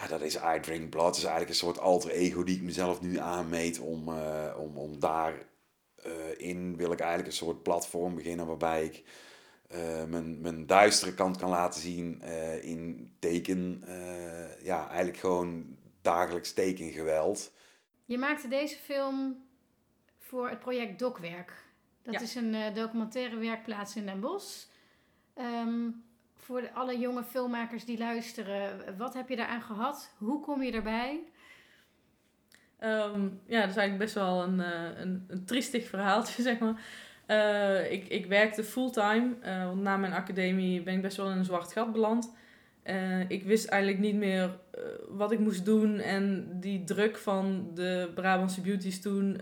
ja, 0.00 0.06
dat 0.06 0.20
is 0.20 0.36
I 0.36 0.60
Drink 0.60 0.90
Blood. 0.90 1.06
Dat 1.06 1.16
is 1.16 1.22
eigenlijk 1.22 1.50
een 1.50 1.66
soort 1.66 1.78
alter 1.78 2.10
ego 2.10 2.44
die 2.44 2.56
ik 2.56 2.62
mezelf 2.62 3.00
nu 3.00 3.18
aanmeet 3.18 3.78
om, 3.78 4.08
om, 4.56 4.76
om 4.76 5.00
daar 5.00 5.34
in 6.36 6.76
wil 6.76 6.92
ik 6.92 7.00
eigenlijk 7.00 7.28
een 7.28 7.36
soort 7.36 7.62
platform 7.62 8.14
beginnen 8.14 8.46
waarbij 8.46 8.84
ik 8.84 9.04
uh, 9.74 10.04
mijn, 10.04 10.40
mijn 10.40 10.66
duistere 10.66 11.14
kant 11.14 11.36
kan 11.36 11.48
laten 11.48 11.80
zien 11.80 12.22
uh, 12.24 12.64
in 12.64 13.12
teken. 13.18 13.82
Uh, 13.88 14.62
ja, 14.62 14.88
eigenlijk 14.88 15.18
gewoon 15.18 15.76
dagelijks 16.02 16.52
tekengeweld. 16.52 17.52
Je 18.04 18.18
maakte 18.18 18.48
deze 18.48 18.76
film 18.76 19.44
voor 20.18 20.48
het 20.48 20.60
project 20.60 20.98
Dokwerk. 20.98 21.52
Dat 22.02 22.20
is 22.20 22.34
een 22.34 22.74
documentaire 22.74 23.36
werkplaats 23.36 23.96
in 23.96 24.06
Den 24.06 24.20
Bosch. 24.20 24.66
Um, 25.38 26.04
voor 26.50 26.70
alle 26.74 26.98
jonge 26.98 27.24
filmmakers 27.24 27.84
die 27.84 27.98
luisteren, 27.98 28.96
wat 28.96 29.14
heb 29.14 29.28
je 29.28 29.36
daaraan 29.36 29.62
gehad? 29.62 30.14
Hoe 30.18 30.40
kom 30.40 30.62
je 30.62 30.72
erbij? 30.72 31.20
Um, 32.80 33.40
ja, 33.46 33.60
dat 33.60 33.70
is 33.70 33.76
eigenlijk 33.76 33.98
best 33.98 34.14
wel 34.14 34.42
een, 34.42 34.58
een, 35.00 35.24
een 35.28 35.44
triestig 35.44 35.88
verhaaltje, 35.88 36.42
zeg 36.50 36.58
maar. 36.58 36.82
Uh, 37.26 37.92
ik, 37.92 38.08
ik 38.08 38.26
werkte 38.26 38.64
fulltime. 38.64 39.34
Uh, 39.44 39.72
na 39.72 39.96
mijn 39.96 40.12
academie 40.12 40.82
ben 40.82 40.94
ik 40.94 41.02
best 41.02 41.16
wel 41.16 41.30
in 41.30 41.38
een 41.38 41.44
zwart 41.44 41.72
gat 41.72 41.92
beland. 41.92 42.34
Ik 43.28 43.44
wist 43.44 43.68
eigenlijk 43.68 44.02
niet 44.02 44.14
meer 44.14 44.58
wat 45.08 45.32
ik 45.32 45.38
moest 45.38 45.64
doen. 45.64 45.98
En 45.98 46.48
die 46.60 46.84
druk 46.84 47.16
van 47.16 47.70
de 47.74 48.10
Brabantse 48.14 48.60
beauties 48.60 49.00
toen... 49.00 49.40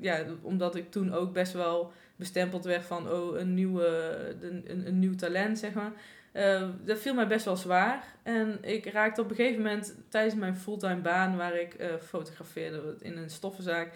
ja, 0.00 0.24
omdat 0.42 0.76
ik 0.76 0.90
toen 0.90 1.12
ook 1.12 1.32
best 1.32 1.52
wel 1.52 1.92
bestempeld 2.16 2.64
werd 2.64 2.84
van... 2.84 3.10
Oh, 3.10 3.38
een, 3.38 3.54
nieuwe, 3.54 3.86
een, 4.40 4.86
een, 4.86 4.98
nieuw 4.98 5.14
talent, 5.14 5.58
zeg 5.58 5.72
maar. 5.72 5.92
Dat 6.84 6.98
viel 6.98 7.14
mij 7.14 7.26
best 7.26 7.44
wel 7.44 7.56
zwaar. 7.56 8.04
En 8.22 8.58
ik 8.60 8.86
raakte 8.86 9.20
op 9.20 9.30
een 9.30 9.36
gegeven 9.36 9.62
moment 9.62 9.94
tijdens 10.08 10.34
mijn 10.34 10.56
fulltime 10.56 11.00
baan... 11.00 11.36
waar 11.36 11.56
ik 11.56 11.76
fotografeerde 12.02 12.96
in 13.00 13.16
een 13.16 13.30
stoffenzaak... 13.30 13.92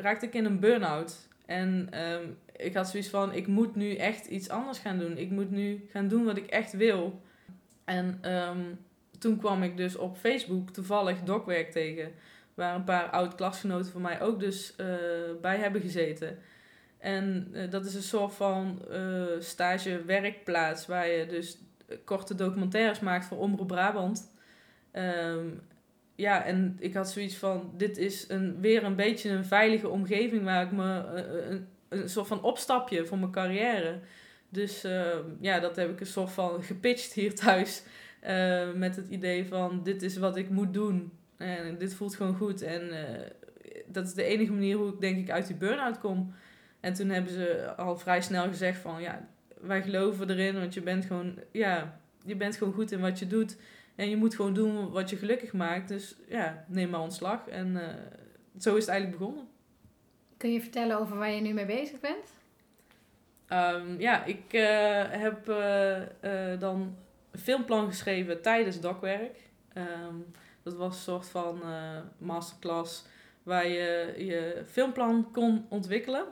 raakte 0.00 0.26
ik 0.26 0.34
in 0.34 0.44
een 0.44 0.60
burn-out... 0.60 1.30
En 1.46 1.86
ehm, 1.90 2.24
ik 2.56 2.74
had 2.74 2.88
zoiets 2.88 3.08
van, 3.08 3.32
ik 3.32 3.46
moet 3.46 3.74
nu 3.74 3.94
echt 3.94 4.26
iets 4.26 4.48
anders 4.48 4.78
gaan 4.78 4.98
doen. 4.98 5.18
Ik 5.18 5.30
moet 5.30 5.50
nu 5.50 5.88
gaan 5.90 6.08
doen 6.08 6.24
wat 6.24 6.36
ik 6.36 6.46
echt 6.46 6.72
wil. 6.72 7.20
En 7.84 8.18
ehm, 8.20 8.60
toen 9.18 9.38
kwam 9.38 9.62
ik 9.62 9.76
dus 9.76 9.96
op 9.96 10.16
Facebook 10.16 10.70
toevallig 10.70 11.22
dokwerk 11.22 11.70
tegen. 11.70 12.12
Waar 12.54 12.74
een 12.74 12.84
paar 12.84 13.10
oud-klasgenoten 13.10 13.92
van 13.92 14.00
mij 14.00 14.20
ook 14.20 14.40
dus 14.40 14.74
uh, 14.80 14.86
bij 15.40 15.56
hebben 15.56 15.80
gezeten. 15.80 16.38
En 17.02 17.48
uh, 17.52 17.70
dat 17.70 17.84
is 17.84 17.94
een 17.94 18.02
soort 18.02 18.34
van 18.34 18.82
uh, 18.90 19.22
stage-werkplaats 19.38 20.86
waar 20.86 21.08
je 21.08 21.26
dus 21.26 21.58
korte 22.04 22.34
documentaires 22.34 23.00
maakt 23.00 23.24
voor 23.24 23.38
Omroep 23.38 23.68
Brabant. 23.68 24.32
Um, 24.92 25.60
ja, 26.14 26.44
en 26.44 26.76
ik 26.78 26.94
had 26.94 27.10
zoiets 27.10 27.36
van, 27.36 27.72
dit 27.76 27.98
is 27.98 28.28
een, 28.28 28.60
weer 28.60 28.84
een 28.84 28.96
beetje 28.96 29.30
een 29.30 29.44
veilige 29.44 29.88
omgeving 29.88 30.44
waar 30.44 30.64
ik 30.64 30.72
me 30.72 31.04
een, 31.48 31.66
een 31.88 32.08
soort 32.08 32.26
van 32.26 32.42
opstapje 32.42 33.06
voor 33.06 33.18
mijn 33.18 33.32
carrière. 33.32 33.98
Dus 34.48 34.84
uh, 34.84 35.16
ja, 35.40 35.60
dat 35.60 35.76
heb 35.76 35.90
ik 35.90 36.00
een 36.00 36.06
soort 36.06 36.30
van 36.30 36.62
gepitcht 36.62 37.12
hier 37.12 37.34
thuis. 37.34 37.82
Met 38.74 38.96
het 38.96 39.08
idee 39.08 39.46
van, 39.46 39.82
dit 39.82 40.02
is 40.02 40.16
wat 40.16 40.36
ik 40.36 40.50
moet 40.50 40.74
doen. 40.74 41.12
En 41.36 41.78
dit 41.78 41.94
voelt 41.94 42.14
gewoon 42.14 42.36
goed. 42.36 42.62
En 42.62 42.90
dat 43.86 44.06
is 44.06 44.14
de 44.14 44.24
enige 44.24 44.52
manier 44.52 44.76
hoe 44.76 44.92
ik 44.92 45.00
denk 45.00 45.18
ik 45.18 45.30
uit 45.30 45.46
die 45.46 45.56
burn-out 45.56 45.98
kom. 45.98 46.34
En 46.82 46.92
toen 46.92 47.08
hebben 47.08 47.32
ze 47.32 47.74
al 47.76 47.96
vrij 47.96 48.22
snel 48.22 48.48
gezegd 48.48 48.80
van, 48.80 49.00
ja, 49.00 49.28
wij 49.60 49.82
geloven 49.82 50.30
erin, 50.30 50.58
want 50.58 50.74
je 50.74 50.82
bent 50.82 51.04
gewoon, 51.04 51.38
ja, 51.52 52.00
je 52.24 52.36
bent 52.36 52.56
gewoon 52.56 52.72
goed 52.72 52.92
in 52.92 53.00
wat 53.00 53.18
je 53.18 53.26
doet. 53.26 53.56
En 53.94 54.08
je 54.08 54.16
moet 54.16 54.34
gewoon 54.34 54.54
doen 54.54 54.90
wat 54.90 55.10
je 55.10 55.16
gelukkig 55.16 55.52
maakt. 55.52 55.88
Dus 55.88 56.16
ja, 56.28 56.64
neem 56.68 56.90
maar 56.90 57.00
ontslag. 57.00 57.48
En 57.48 57.88
eh, 57.88 57.94
zo 58.58 58.74
is 58.74 58.80
het 58.80 58.88
eigenlijk 58.88 59.18
begonnen. 59.18 59.48
Kun 60.36 60.52
je 60.52 60.60
vertellen 60.60 60.98
over 60.98 61.16
waar 61.16 61.30
je 61.30 61.40
nu 61.40 61.52
mee 61.52 61.66
bezig 61.66 62.00
bent? 62.00 62.32
Ehm, 63.46 64.00
ja, 64.00 64.24
ik 64.24 64.52
eh, 64.52 65.02
heb 65.08 65.48
eh, 65.48 66.60
dan 66.60 66.96
een 67.30 67.40
filmplan 67.40 67.88
geschreven 67.88 68.42
tijdens 68.42 68.80
dokwerk. 68.80 69.38
Ehm, 69.72 70.14
dat 70.62 70.74
was 70.74 70.96
een 70.96 71.02
soort 71.02 71.28
van 71.28 71.62
masterclass 72.18 73.04
waar 73.42 73.66
je 73.66 74.14
je 74.16 74.62
filmplan 74.66 75.30
kon 75.32 75.66
ontwikkelen. 75.68 76.24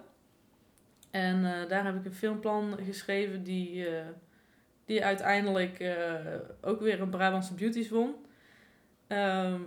En 1.10 1.42
daar 1.68 1.84
heb 1.84 1.96
ik 1.96 2.04
een 2.04 2.14
filmplan 2.14 2.78
geschreven 2.86 3.42
die, 3.42 3.86
die 4.84 5.04
uiteindelijk 5.04 5.96
ook 6.60 6.80
weer 6.80 7.00
een 7.00 7.10
Brabantse 7.10 7.54
Beauties 7.54 7.88
won. 7.88 8.14
Ehm, 9.06 9.60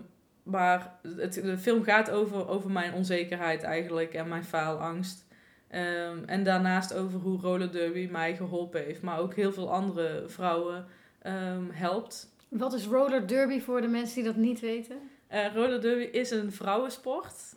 maar 0.43 1.00
het, 1.17 1.33
de 1.33 1.57
film 1.57 1.83
gaat 1.83 2.09
over, 2.09 2.47
over 2.47 2.71
mijn 2.71 2.93
onzekerheid 2.93 3.63
eigenlijk 3.63 4.13
en 4.13 4.27
mijn 4.27 4.43
faalangst. 4.43 5.25
Um, 5.75 6.23
en 6.25 6.43
daarnaast 6.43 6.93
over 6.93 7.19
hoe 7.19 7.39
roller 7.39 7.71
derby 7.71 8.07
mij 8.12 8.35
geholpen 8.35 8.83
heeft, 8.83 9.01
maar 9.01 9.19
ook 9.19 9.33
heel 9.33 9.51
veel 9.51 9.71
andere 9.71 10.23
vrouwen 10.27 10.85
um, 11.23 11.69
helpt. 11.71 12.35
Wat 12.47 12.73
is 12.73 12.85
roller 12.85 13.27
derby 13.27 13.59
voor 13.59 13.81
de 13.81 13.88
mensen 13.88 14.15
die 14.15 14.23
dat 14.23 14.35
niet 14.35 14.59
weten? 14.59 14.97
Roller 15.53 15.81
derby 15.81 16.03
is 16.03 16.31
een 16.31 16.51
vrouwensport. 16.51 17.55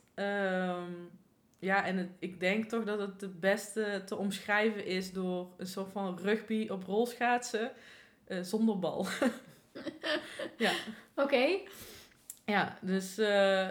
Ja, 1.59 1.85
en 1.85 1.97
het, 1.97 2.11
ik 2.19 2.41
denk 2.41 2.65
toch 2.65 2.85
dat 2.85 2.99
het 2.99 3.21
het 3.21 3.41
beste 3.41 4.03
te 4.07 4.17
omschrijven 4.17 4.87
is 4.87 5.13
door 5.13 5.49
een 5.57 5.67
soort 5.67 5.93
van 5.93 6.19
rugby 6.19 6.69
op 6.69 6.85
rolschaatsen 6.85 7.73
uh, 8.29 8.43
zonder 8.43 8.79
bal. 8.79 9.07
ja. 10.59 10.73
Oké. 11.15 11.59
Ja, 12.45 12.79
dus 12.81 13.19
uh, 13.19 13.69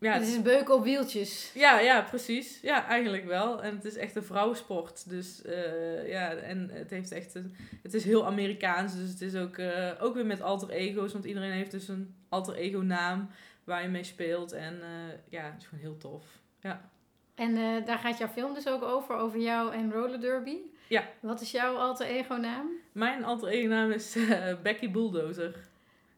ja, 0.00 0.12
het 0.12 0.26
is 0.26 0.34
een 0.34 0.42
beuken 0.42 0.74
op 0.74 0.84
wieltjes. 0.84 1.50
Ja, 1.54 1.80
ja, 1.80 2.02
precies. 2.02 2.60
Ja, 2.60 2.86
eigenlijk 2.86 3.24
wel. 3.24 3.62
En 3.62 3.74
het 3.74 3.84
is 3.84 3.96
echt 3.96 4.16
een 4.16 4.22
vrouwensport. 4.22 5.08
Dus 5.08 5.42
uh, 5.46 6.08
ja, 6.08 6.34
en 6.34 6.70
het 6.72 6.90
heeft 6.90 7.12
echt 7.12 7.34
een, 7.34 7.54
het 7.82 7.94
is 7.94 8.04
heel 8.04 8.26
Amerikaans. 8.26 8.94
Dus 8.96 9.10
het 9.10 9.20
is 9.20 9.34
ook, 9.34 9.56
uh, 9.56 9.90
ook 10.00 10.14
weer 10.14 10.26
met 10.26 10.42
alter 10.42 10.70
ego's. 10.70 11.12
Want 11.12 11.24
iedereen 11.24 11.52
heeft 11.52 11.70
dus 11.70 11.88
een 11.88 12.14
alter 12.28 12.54
ego 12.54 12.78
naam 12.78 13.30
waar 13.64 13.82
je 13.82 13.88
mee 13.88 14.04
speelt. 14.04 14.52
En 14.52 14.74
uh, 14.74 14.88
ja, 15.28 15.44
het 15.44 15.60
is 15.60 15.66
gewoon 15.66 15.84
heel 15.84 15.96
tof. 15.96 16.24
Ja. 16.60 16.90
En 17.34 17.84
daar 17.84 17.98
gaat 17.98 18.18
jouw 18.18 18.28
film 18.28 18.54
dus 18.54 18.68
ook 18.68 18.82
over, 18.82 19.16
over 19.16 19.40
jou 19.40 19.72
en 19.72 19.92
roller 19.92 20.20
derby. 20.20 20.56
Ja. 20.88 21.04
Wat 21.20 21.40
is 21.40 21.50
jouw 21.50 21.76
alter 21.76 22.06
ego 22.06 22.34
naam? 22.34 22.70
Mijn 22.92 23.24
alter 23.24 23.48
ego 23.48 23.68
naam 23.68 23.90
is 23.90 24.16
Becky 24.62 24.90
Bulldozer. 24.90 25.54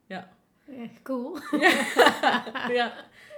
Ja. 0.06 0.28
Cool. 1.02 1.38
ja 2.78 2.92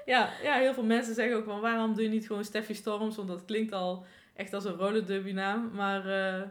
ja, 0.05 0.33
ja, 0.43 0.59
heel 0.59 0.75
veel 0.75 0.85
mensen 0.85 1.15
zeggen 1.15 1.37
ook 1.37 1.45
van 1.45 1.61
waarom 1.61 1.95
doe 1.95 2.03
je 2.03 2.09
niet 2.09 2.27
gewoon 2.27 2.45
Steffi 2.45 2.75
Storms? 2.75 3.17
Want 3.17 3.29
dat 3.29 3.45
klinkt 3.45 3.73
al 3.73 4.05
echt 4.35 4.53
als 4.53 4.65
een 4.65 4.77
roller 4.77 5.35
naam. 5.35 5.71
Maar 5.75 6.07
uh, 6.07 6.49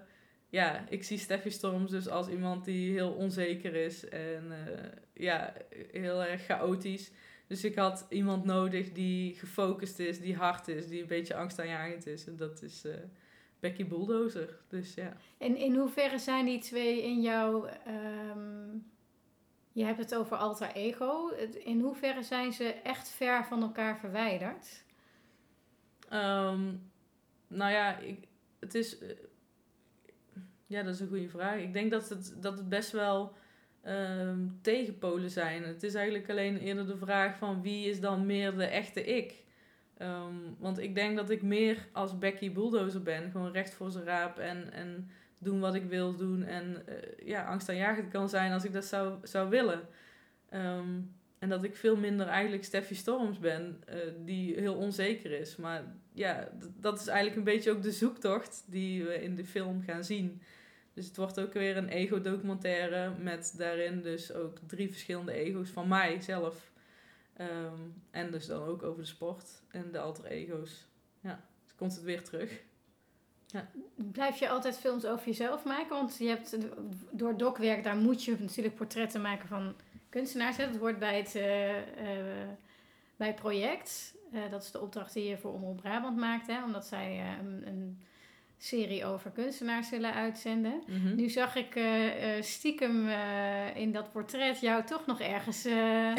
ja, 0.50 0.86
ik 0.90 1.04
zie 1.04 1.18
Steffi 1.18 1.50
Storms 1.52 1.92
dus 1.92 2.08
als 2.08 2.28
iemand 2.28 2.66
die 2.66 2.92
heel 2.92 3.12
onzeker 3.12 3.76
is 3.76 4.10
en 4.10 4.44
uh, 4.50 4.84
ja, 5.14 5.54
heel 5.92 6.24
erg 6.24 6.46
chaotisch. 6.46 7.12
Dus 7.52 7.64
ik 7.64 7.76
had 7.76 8.06
iemand 8.10 8.46
nodig 8.46 8.92
die 8.92 9.34
gefocust 9.34 10.00
is, 10.00 10.20
die 10.20 10.36
hard 10.36 10.68
is, 10.68 10.88
die 10.88 11.02
een 11.02 11.08
beetje 11.08 11.36
angstaanjagend 11.36 12.08
is. 12.08 12.28
En 12.28 12.36
dat 12.36 12.62
is 12.62 12.86
uh, 12.86 12.94
Becky 13.60 13.86
Bulldozer. 13.86 14.60
Dus 14.68 14.94
ja. 14.94 15.14
En 15.38 15.58
in 15.58 15.76
hoeverre 15.76 16.20
zijn 16.20 16.46
die 16.46 16.60
twee 16.60 17.04
in 17.04 17.22
jouw 17.22 17.70
um 17.88 18.86
je 19.72 19.84
hebt 19.84 20.00
het 20.00 20.16
over 20.16 20.38
alter 20.38 20.72
ego. 20.72 21.30
In 21.64 21.82
hoeverre 21.82 22.24
zijn 22.24 22.54
ze 22.54 22.74
echt 22.74 23.10
ver 23.10 23.46
van 23.46 23.62
elkaar 23.62 24.00
verwijderd? 24.00 24.84
Um, 26.14 26.92
nou 27.48 27.72
ja, 27.72 27.98
ik, 27.98 28.28
het 28.60 28.76
is. 28.76 28.98
Eh, 29.00 29.10
ja, 30.68 30.84
dat 30.84 30.94
is 30.94 31.00
een 31.00 31.08
goede 31.08 31.30
vraag. 31.30 31.60
Ik 31.60 31.74
denk 31.74 31.92
dat 31.92 32.10
het, 32.10 32.36
dat 32.42 32.58
het 32.58 32.70
best 32.70 32.92
wel 32.92 33.36
um, 33.88 34.60
tegenpolen 34.62 35.30
zijn. 35.30 35.64
Het 35.64 35.84
is 35.84 35.94
eigenlijk 35.94 36.30
alleen 36.30 36.58
eerder 36.58 36.88
de 36.88 36.98
vraag 36.98 37.38
van 37.38 37.62
wie 37.62 37.90
is 37.90 38.00
dan 38.00 38.26
meer 38.26 38.56
de 38.56 38.66
echte 38.66 39.04
ik. 39.04 39.44
Um, 39.98 40.56
want 40.60 40.80
ik 40.80 40.96
denk 40.96 41.18
dat 41.18 41.30
ik 41.30 41.42
meer 41.42 41.88
als 41.92 42.18
Becky 42.18 42.52
Bulldozer 42.52 43.02
ben. 43.02 43.32
Gewoon 43.32 43.52
recht 43.52 43.74
voor 43.74 43.92
zijn 43.92 44.06
raap 44.06 44.38
en, 44.38 44.72
en 44.74 45.10
doen 45.38 45.60
wat 45.60 45.76
ik 45.76 45.86
wil 45.86 46.16
doen. 46.16 46.44
En 46.44 46.84
uh, 46.90 46.96
ja, 47.28 47.46
angstaanjagend 47.46 48.12
kan 48.12 48.30
zijn 48.30 48.52
als 48.52 48.64
ik 48.64 48.74
dat 48.74 48.86
zou, 48.86 49.18
zou 49.24 49.50
willen. 49.50 49.82
Um, 50.54 51.16
en 51.40 51.50
dat 51.50 51.64
ik 51.64 51.76
veel 51.76 51.98
minder 51.98 52.28
eigenlijk 52.28 52.64
Steffi 52.64 52.96
Storms 52.96 53.40
ben, 53.40 53.84
uh, 53.90 53.96
die 54.26 54.60
heel 54.60 54.76
onzeker 54.76 55.32
is. 55.32 55.56
Maar 55.56 55.84
ja, 56.14 56.50
dat 56.78 57.00
is 57.00 57.08
eigenlijk 57.08 57.38
een 57.38 57.54
beetje 57.54 57.72
ook 57.72 57.82
de 57.82 57.92
zoektocht 57.92 58.64
die 58.68 59.04
we 59.04 59.24
in 59.24 59.36
de 59.36 59.46
film 59.46 59.82
gaan 59.82 60.04
zien. 60.04 60.42
Dus 61.02 61.10
het 61.10 61.20
wordt 61.20 61.40
ook 61.40 61.54
weer 61.54 61.78
een 61.78 61.90
ego-documentaire 61.90 63.14
met 63.20 63.54
daarin 63.58 64.02
dus 64.02 64.34
ook 64.34 64.58
drie 64.68 64.90
verschillende 64.90 65.32
ego's 65.32 65.70
van 65.70 65.88
mij 65.88 66.22
zelf. 66.22 66.72
Um, 67.38 68.04
en 68.12 68.32
dus 68.32 68.48
dan 68.48 68.64
ook 68.64 68.84
over 68.84 69.02
de 69.02 69.08
sport 69.08 69.62
en 69.68 69.92
de 69.92 70.00
alter 70.00 70.26
ego's. 70.26 70.88
Ja, 71.20 71.44
dus 71.64 71.76
komt 71.76 71.96
het 71.96 72.04
weer 72.04 72.24
terug. 72.24 72.62
Ja. 73.48 73.70
Blijf 73.96 74.38
je 74.38 74.50
altijd 74.50 74.78
films 74.78 75.06
over 75.06 75.26
jezelf 75.26 75.64
maken? 75.64 75.90
Want 75.90 76.18
je 76.18 76.28
hebt 76.28 76.58
door 77.12 77.38
dokwerk, 77.38 77.84
daar 77.84 77.98
moet 77.98 78.24
je 78.24 78.36
natuurlijk 78.40 78.76
portretten 78.76 79.22
maken 79.22 79.48
van 79.48 79.76
kunstenaars. 80.10 80.58
Dat 80.58 80.76
hoort 80.76 81.00
bij 81.00 81.18
het, 81.18 81.36
uh, 81.36 81.78
uh, 81.78 81.84
bij 83.16 83.28
het 83.28 83.36
project. 83.36 84.16
Uh, 84.34 84.52
dat 84.52 84.64
is 84.64 84.72
de 84.72 84.82
opdracht 84.82 85.14
die 85.14 85.30
je 85.30 85.38
voor 85.38 85.54
Omroep 85.54 85.78
Brabant 85.78 86.18
maakt. 86.18 86.48
Hè, 86.48 86.64
omdat 86.64 86.86
zij 86.86 87.36
een 87.66 88.02
serie 88.64 89.06
over 89.06 89.32
kunstenaars 89.32 89.90
willen 89.90 90.14
uitzenden. 90.14 90.84
Mm-hmm. 90.88 91.16
Nu 91.16 91.30
zag 91.30 91.56
ik 91.56 91.76
uh, 91.76 92.36
uh, 92.38 92.42
stiekem 92.42 93.08
uh, 93.08 93.76
in 93.76 93.92
dat 93.92 94.12
portret 94.12 94.60
jou 94.60 94.84
toch 94.84 95.06
nog 95.06 95.20
ergens 95.20 95.64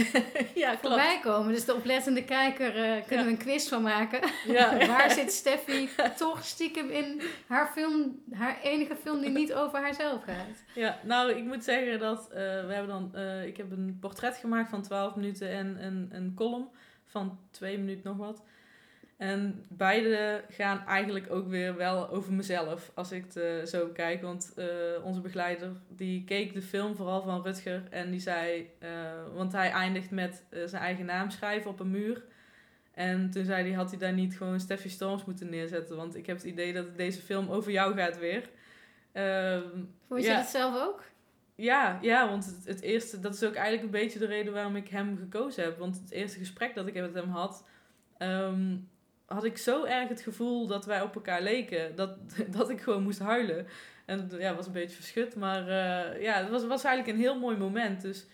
ja, 0.55 0.79
voorbij 0.79 1.21
komen. 1.23 1.53
Dus 1.53 1.65
de 1.65 1.75
oplettende 1.75 2.25
kijker 2.25 3.03
kunnen 3.07 3.27
we 3.27 3.33
een 3.33 3.39
quiz 3.39 3.69
van 3.69 3.83
maken. 3.83 4.21
Ja. 4.47 4.77
Waar 4.87 5.11
zit 5.21 5.33
Steffi 5.33 5.89
toch 6.17 6.45
stiekem 6.45 6.91
in 6.91 7.23
haar 7.47 7.71
film, 7.73 8.23
haar 8.31 8.61
enige 8.63 8.97
film 8.97 9.21
die 9.21 9.31
niet 9.31 9.55
over 9.55 9.81
haarzelf 9.81 10.23
gaat? 10.25 10.65
Ja, 10.75 10.99
nou 11.03 11.33
ik 11.33 11.45
moet 11.45 11.65
zeggen 11.65 11.99
dat 11.99 12.29
we 12.33 12.69
hebben 12.69 12.89
dan, 12.89 13.23
ik 13.47 13.57
heb 13.57 13.71
een 13.71 13.97
portret 14.01 14.37
gemaakt 14.37 14.71
van 14.71 14.83
12 14.83 15.15
minuten 15.15 15.51
en 15.51 15.85
een, 15.85 16.09
een 16.13 16.33
column 16.35 16.69
van 17.07 17.39
2 17.51 17.79
minuten 17.79 18.03
nog 18.05 18.17
wat. 18.17 18.43
En 19.23 19.65
beide 19.69 20.45
gaan 20.49 20.87
eigenlijk 20.87 21.31
ook 21.31 21.49
weer 21.49 21.77
wel 21.77 22.09
over 22.11 22.33
mezelf, 22.33 22.91
als 22.95 23.13
ik 23.13 23.25
het 23.25 23.37
uh, 23.37 23.65
zo 23.65 23.87
kijk. 23.87 24.23
Want 24.23 24.53
uh, 24.57 24.67
onze 25.05 25.21
begeleider, 25.21 25.71
die 25.89 26.25
keek 26.25 26.55
de 26.55 26.63
film 26.63 26.97
vooral 26.97 27.23
van 27.23 27.43
Rutger. 27.43 27.83
En 27.91 28.11
die 28.11 28.21
zei, 28.21 28.71
uh, 28.83 28.89
want 29.35 29.53
hij 29.53 29.71
eindigt 29.71 30.11
met 30.11 30.45
zijn 30.51 30.83
eigen 30.83 31.05
naam 31.05 31.31
schrijven 31.31 31.71
op 31.71 31.81
een 31.81 31.91
muur. 31.91 32.25
En 32.95 33.31
toen 33.31 33.45
zei 33.45 33.69
hij, 33.69 33.73
had 33.73 33.91
hij 33.91 33.99
daar 33.99 34.13
niet 34.13 34.37
gewoon 34.37 34.61
Steffi 34.61 34.89
Storms 34.89 35.25
moeten 35.25 35.51
neerzetten? 35.51 35.97
Want 35.97 36.17
ik 36.17 36.27
heb 36.27 36.37
het 36.37 36.47
idee 36.47 36.73
dat 36.73 36.97
deze 36.97 37.21
film 37.21 37.51
over 37.51 37.73
jou 37.73 37.95
gaat 37.95 38.19
weer. 38.19 38.49
Ehm, 39.13 39.69
Vond 40.09 40.23
je 40.23 40.29
ja. 40.29 40.37
het 40.37 40.49
zelf 40.49 40.83
ook? 40.83 41.03
Ja, 41.55 41.99
ja 42.01 42.29
want 42.29 42.47
het, 42.47 42.65
het, 42.65 42.81
eerste, 42.81 43.21
dat 43.21 43.35
is 43.35 43.45
ook 43.45 43.55
eigenlijk 43.55 43.85
een 43.85 44.01
beetje 44.01 44.19
de 44.19 44.27
reden 44.27 44.53
waarom 44.53 44.77
ik 44.77 44.89
hem 44.89 45.17
gekozen 45.17 45.65
heb. 45.65 45.79
Want 45.79 46.01
het 46.01 46.11
eerste 46.11 46.39
gesprek 46.39 46.75
dat 46.75 46.87
ik 46.87 46.95
met 46.95 47.15
hem 47.15 47.31
had... 47.31 47.65
Um, 48.19 48.91
had 49.33 49.45
ik 49.45 49.59
zo 49.59 49.85
erg 49.85 50.09
het 50.09 50.21
gevoel 50.21 50.67
dat 50.67 50.87
wij 50.87 51.03
op 51.03 51.15
elkaar 51.15 51.43
leken. 51.43 51.97
Dat, 51.97 52.19
dat 52.57 52.71
ik 52.71 52.81
gewoon 52.81 53.03
moest 53.03 53.19
huilen. 53.19 53.67
En 54.05 54.31
ja, 54.39 54.55
was 54.55 54.67
een 54.67 54.73
beetje 54.73 54.97
verschut. 54.97 55.37
Maar 55.37 55.63
uh, 55.63 56.23
ja, 56.23 56.35
het 56.35 56.49
was, 56.49 56.67
was 56.67 56.85
eigenlijk 56.85 57.17
een 57.17 57.23
heel 57.23 57.39
mooi 57.39 57.57
moment. 57.57 58.03
Dus 58.03 58.27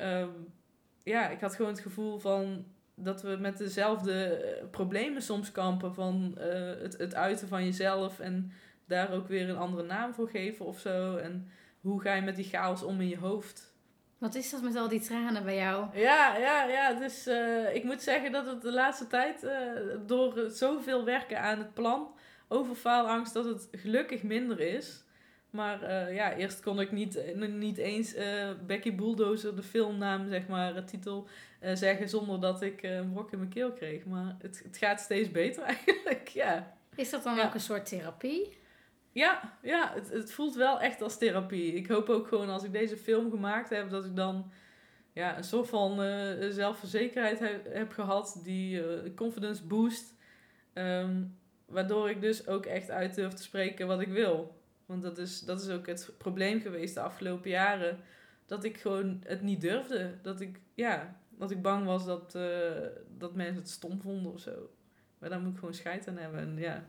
um, 0.00 0.52
ja, 1.02 1.28
ik 1.28 1.40
had 1.40 1.54
gewoon 1.54 1.70
het 1.70 1.80
gevoel 1.80 2.18
van 2.18 2.64
dat 2.94 3.22
we 3.22 3.36
met 3.40 3.58
dezelfde 3.58 4.24
eh, 4.24 4.64
problemen 4.70 5.22
soms 5.22 5.52
kampen. 5.52 5.94
Van 5.94 6.34
uh, 6.38 6.44
het, 6.82 6.98
het 6.98 7.14
uiten 7.14 7.48
van 7.48 7.64
jezelf 7.64 8.20
en 8.20 8.52
daar 8.86 9.12
ook 9.12 9.28
weer 9.28 9.48
een 9.48 9.56
andere 9.56 9.82
naam 9.82 10.14
voor 10.14 10.28
geven 10.28 10.66
of 10.66 10.78
zo. 10.78 11.16
En 11.16 11.48
hoe 11.80 12.00
ga 12.00 12.14
je 12.14 12.22
met 12.22 12.36
die 12.36 12.44
chaos 12.48 12.82
om 12.82 13.00
in 13.00 13.08
je 13.08 13.18
hoofd? 13.18 13.69
Wat 14.20 14.34
is 14.34 14.50
dat 14.50 14.62
met 14.62 14.76
al 14.76 14.88
die 14.88 15.00
tranen 15.00 15.44
bij 15.44 15.56
jou? 15.56 15.86
Ja, 15.98 16.36
ja, 16.36 16.64
ja. 16.64 16.92
Dus 16.92 17.26
uh, 17.26 17.74
ik 17.74 17.84
moet 17.84 18.02
zeggen 18.02 18.32
dat 18.32 18.46
het 18.46 18.62
de 18.62 18.72
laatste 18.72 19.06
tijd, 19.06 19.44
uh, 19.44 19.50
door 20.06 20.50
zoveel 20.50 21.04
werken 21.04 21.40
aan 21.40 21.58
het 21.58 21.74
plan 21.74 22.14
over 22.48 22.74
faalangst, 22.74 23.34
dat 23.34 23.44
het 23.44 23.68
gelukkig 23.72 24.22
minder 24.22 24.60
is. 24.60 25.04
Maar 25.50 25.82
uh, 25.82 26.14
ja, 26.14 26.34
eerst 26.34 26.60
kon 26.60 26.80
ik 26.80 26.92
niet, 26.92 27.36
niet 27.36 27.78
eens 27.78 28.14
Becky 28.66 28.94
Bulldozer, 28.94 29.56
de 29.56 29.62
filmnaam, 29.62 30.28
zeg 30.28 30.46
maar, 30.48 30.74
de 30.74 30.84
titel, 30.84 31.28
zeggen 31.74 32.08
zonder 32.08 32.40
dat 32.40 32.62
ik 32.62 32.82
een 32.82 33.12
brok 33.12 33.32
in 33.32 33.38
mijn 33.38 33.50
keel 33.50 33.72
kreeg. 33.72 34.04
Maar 34.04 34.36
het, 34.38 34.62
het 34.64 34.76
gaat 34.76 35.00
steeds 35.00 35.30
beter 35.30 35.62
eigenlijk, 35.74 36.28
ja. 36.28 36.76
Is 36.94 37.10
dat 37.10 37.22
dan 37.22 37.40
ook 37.40 37.54
een 37.54 37.60
soort 37.60 37.86
therapie? 37.86 38.58
Ja, 39.12 39.58
ja 39.62 39.92
het, 39.94 40.10
het 40.10 40.32
voelt 40.32 40.54
wel 40.54 40.80
echt 40.80 41.02
als 41.02 41.18
therapie. 41.18 41.72
Ik 41.72 41.86
hoop 41.86 42.08
ook 42.08 42.28
gewoon 42.28 42.48
als 42.48 42.64
ik 42.64 42.72
deze 42.72 42.96
film 42.96 43.30
gemaakt 43.30 43.70
heb, 43.70 43.90
dat 43.90 44.04
ik 44.04 44.16
dan 44.16 44.50
ja, 45.12 45.36
een 45.36 45.44
soort 45.44 45.68
van 45.68 46.02
uh, 46.04 46.50
zelfverzekerheid 46.50 47.38
heb, 47.38 47.72
heb 47.72 47.92
gehad, 47.92 48.40
die 48.42 48.82
uh, 48.82 49.14
confidence 49.14 49.66
boost. 49.66 50.14
Ehm, 50.72 51.22
waardoor 51.66 52.10
ik 52.10 52.20
dus 52.20 52.46
ook 52.46 52.66
echt 52.66 52.90
uit 52.90 53.14
durf 53.14 53.32
te 53.32 53.42
spreken 53.42 53.86
wat 53.86 54.00
ik 54.00 54.08
wil. 54.08 54.58
Want 54.86 55.02
dat 55.02 55.18
is, 55.18 55.40
dat 55.40 55.60
is 55.60 55.68
ook 55.68 55.86
het 55.86 56.12
probleem 56.18 56.60
geweest 56.60 56.94
de 56.94 57.00
afgelopen 57.00 57.50
jaren. 57.50 57.98
Dat 58.46 58.64
ik 58.64 58.80
gewoon 58.80 59.20
het 59.24 59.42
niet 59.42 59.60
durfde. 59.60 60.14
Dat 60.22 60.40
ik, 60.40 60.60
ja, 60.74 61.16
dat 61.30 61.50
ik 61.50 61.62
bang 61.62 61.86
was 61.86 62.04
dat, 62.04 62.34
uh, 62.36 62.42
dat 63.18 63.34
mensen 63.34 63.56
het 63.56 63.70
stom 63.70 64.00
vonden 64.00 64.32
of 64.32 64.40
zo. 64.40 64.70
Maar 65.18 65.28
daar 65.28 65.40
moet 65.40 65.52
ik 65.52 65.58
gewoon 65.58 65.74
scheid 65.74 66.08
aan 66.08 66.16
hebben. 66.16 66.40
En 66.40 66.56
ja, 66.58 66.84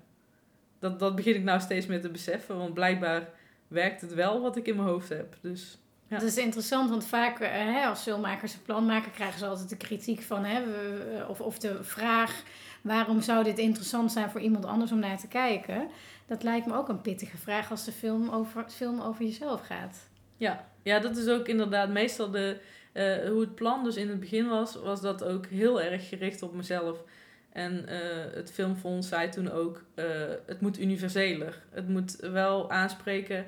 dat, 0.81 0.99
dat 0.99 1.15
begin 1.15 1.35
ik 1.35 1.43
nou 1.43 1.59
steeds 1.59 1.85
meer 1.85 2.01
te 2.01 2.09
beseffen. 2.09 2.57
Want 2.57 2.73
blijkbaar 2.73 3.29
werkt 3.67 4.01
het 4.01 4.13
wel 4.13 4.41
wat 4.41 4.55
ik 4.55 4.67
in 4.67 4.75
mijn 4.75 4.87
hoofd 4.87 5.09
heb. 5.09 5.37
Dus, 5.41 5.77
ja. 6.07 6.17
Dat 6.17 6.27
is 6.27 6.37
interessant, 6.37 6.89
want 6.89 7.05
vaak 7.05 7.39
uh, 7.39 7.47
hè, 7.51 7.85
als 7.85 8.01
filmmakers 8.01 8.53
een 8.53 8.61
plan 8.61 8.85
maken, 8.85 9.11
krijgen 9.11 9.39
ze 9.39 9.45
altijd 9.45 9.69
de 9.69 9.77
kritiek 9.77 10.21
van, 10.21 10.45
hè, 10.45 10.65
we, 10.65 11.25
of, 11.27 11.41
of 11.41 11.59
de 11.59 11.83
vraag, 11.83 12.43
waarom 12.81 13.21
zou 13.21 13.43
dit 13.43 13.57
interessant 13.57 14.11
zijn 14.11 14.29
voor 14.29 14.41
iemand 14.41 14.65
anders 14.65 14.91
om 14.91 14.99
naar 14.99 15.19
te 15.19 15.27
kijken? 15.27 15.87
Dat 16.25 16.43
lijkt 16.43 16.65
me 16.65 16.75
ook 16.75 16.89
een 16.89 17.01
pittige 17.01 17.37
vraag 17.37 17.71
als 17.71 17.85
de 17.85 17.91
film 17.91 18.29
over, 18.29 18.65
film 18.69 19.01
over 19.01 19.25
jezelf 19.25 19.61
gaat. 19.61 20.09
Ja. 20.37 20.67
ja, 20.83 20.99
dat 20.99 21.17
is 21.17 21.27
ook 21.27 21.47
inderdaad 21.47 21.89
meestal 21.89 22.31
de, 22.31 22.59
uh, 22.93 23.29
hoe 23.29 23.41
het 23.41 23.55
plan 23.55 23.83
dus 23.83 23.95
in 23.95 24.09
het 24.09 24.19
begin 24.19 24.47
was, 24.47 24.75
was 24.75 25.01
dat 25.01 25.23
ook 25.23 25.45
heel 25.45 25.81
erg 25.81 26.09
gericht 26.09 26.41
op 26.41 26.53
mezelf. 26.53 27.03
En 27.51 27.85
uh, 27.89 27.97
het 28.33 28.51
Filmfonds 28.51 29.07
zei 29.07 29.29
toen 29.29 29.51
ook, 29.51 29.83
uh, 29.95 30.05
het 30.45 30.61
moet 30.61 30.79
universeler. 30.79 31.61
Het 31.69 31.87
moet 31.87 32.15
wel 32.15 32.71
aanspreken 32.71 33.45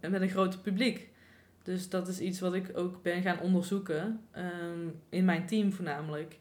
met 0.00 0.20
een 0.20 0.28
groter 0.28 0.60
publiek. 0.60 1.08
Dus 1.62 1.88
dat 1.88 2.08
is 2.08 2.20
iets 2.20 2.40
wat 2.40 2.54
ik 2.54 2.70
ook 2.74 3.02
ben 3.02 3.22
gaan 3.22 3.40
onderzoeken, 3.40 4.20
um, 4.36 5.00
in 5.08 5.24
mijn 5.24 5.46
team 5.46 5.72
voornamelijk. 5.72 6.36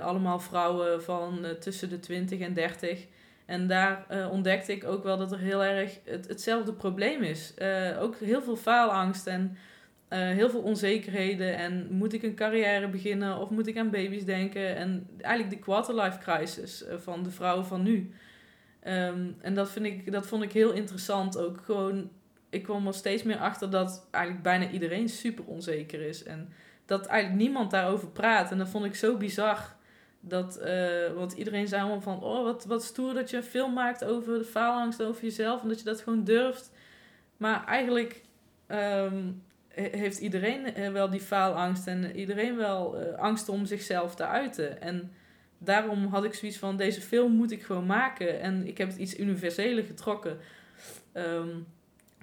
allemaal 0.00 0.38
vrouwen 0.38 1.02
van 1.02 1.46
tussen 1.60 1.88
de 1.88 2.00
20 2.00 2.40
en 2.40 2.54
30. 2.54 3.06
En 3.46 3.66
daar 3.66 4.06
ontdekte 4.30 4.72
ik 4.72 4.84
ook 4.84 5.02
wel 5.02 5.16
dat 5.16 5.32
er 5.32 5.38
heel 5.38 5.64
erg 5.64 5.98
het, 6.04 6.28
hetzelfde 6.28 6.72
probleem 6.72 7.22
is. 7.22 7.54
Ook 7.98 8.16
heel 8.16 8.42
veel 8.42 8.56
faalangst 8.56 9.26
en 9.26 9.56
uh, 10.14 10.20
heel 10.20 10.50
veel 10.50 10.60
onzekerheden. 10.60 11.56
En 11.56 11.86
moet 11.90 12.12
ik 12.12 12.22
een 12.22 12.34
carrière 12.34 12.88
beginnen 12.88 13.38
of 13.38 13.50
moet 13.50 13.66
ik 13.66 13.78
aan 13.78 13.90
baby's 13.90 14.24
denken? 14.24 14.76
En 14.76 15.08
eigenlijk 15.20 15.54
de 15.54 15.64
quarterlife 15.64 16.18
crisis 16.18 16.84
van 16.96 17.22
de 17.22 17.30
vrouwen 17.30 17.66
van 17.66 17.82
nu. 17.82 18.10
Um, 18.86 19.36
en 19.40 19.54
dat, 19.54 19.70
vind 19.70 19.86
ik, 19.86 20.12
dat 20.12 20.26
vond 20.26 20.42
ik 20.42 20.52
heel 20.52 20.72
interessant. 20.72 21.38
Ook 21.38 21.60
gewoon, 21.64 22.10
ik 22.50 22.62
kwam 22.62 22.86
er 22.86 22.94
steeds 22.94 23.22
meer 23.22 23.38
achter 23.38 23.70
dat 23.70 24.08
eigenlijk 24.10 24.44
bijna 24.44 24.70
iedereen 24.70 25.08
super 25.08 25.44
onzeker 25.44 26.00
is. 26.00 26.22
En 26.22 26.48
dat 26.86 27.06
eigenlijk 27.06 27.42
niemand 27.42 27.70
daarover 27.70 28.08
praat. 28.08 28.50
En 28.50 28.58
dat 28.58 28.68
vond 28.68 28.84
ik 28.84 28.94
zo 28.94 29.16
bizar. 29.16 29.76
Dat, 30.20 30.60
uh, 30.64 31.12
want 31.12 31.32
iedereen 31.32 31.68
zei 31.68 31.80
allemaal 31.80 32.00
van, 32.00 32.22
oh 32.22 32.42
wat, 32.42 32.64
wat 32.64 32.84
stoer 32.84 33.14
dat 33.14 33.30
je 33.30 33.36
een 33.36 33.42
film 33.42 33.72
maakt 33.72 34.04
over 34.04 34.38
de 34.38 34.44
faalangst 34.44 35.02
over 35.02 35.22
jezelf 35.22 35.62
en 35.62 35.68
dat 35.68 35.78
je 35.78 35.84
dat 35.84 36.00
gewoon 36.00 36.24
durft. 36.24 36.72
Maar 37.36 37.64
eigenlijk 37.66 38.22
um, 38.68 39.42
heeft 39.74 40.18
iedereen 40.18 40.74
eh, 40.74 40.92
wel 40.92 41.10
die 41.10 41.20
faalangst 41.20 41.86
en 41.86 42.16
iedereen 42.16 42.56
wel 42.56 43.00
uh, 43.00 43.18
angst 43.18 43.48
om 43.48 43.66
zichzelf 43.66 44.14
te 44.14 44.26
uiten. 44.26 44.80
En 44.80 45.12
daarom 45.58 46.06
had 46.06 46.24
ik 46.24 46.34
zoiets 46.34 46.58
van, 46.58 46.76
deze 46.76 47.00
film 47.00 47.32
moet 47.32 47.52
ik 47.52 47.62
gewoon 47.62 47.86
maken. 47.86 48.40
En 48.40 48.66
ik 48.66 48.78
heb 48.78 48.88
het 48.88 48.96
iets 48.96 49.18
universeler 49.18 49.84
getrokken. 49.84 50.38
Um, 51.12 51.66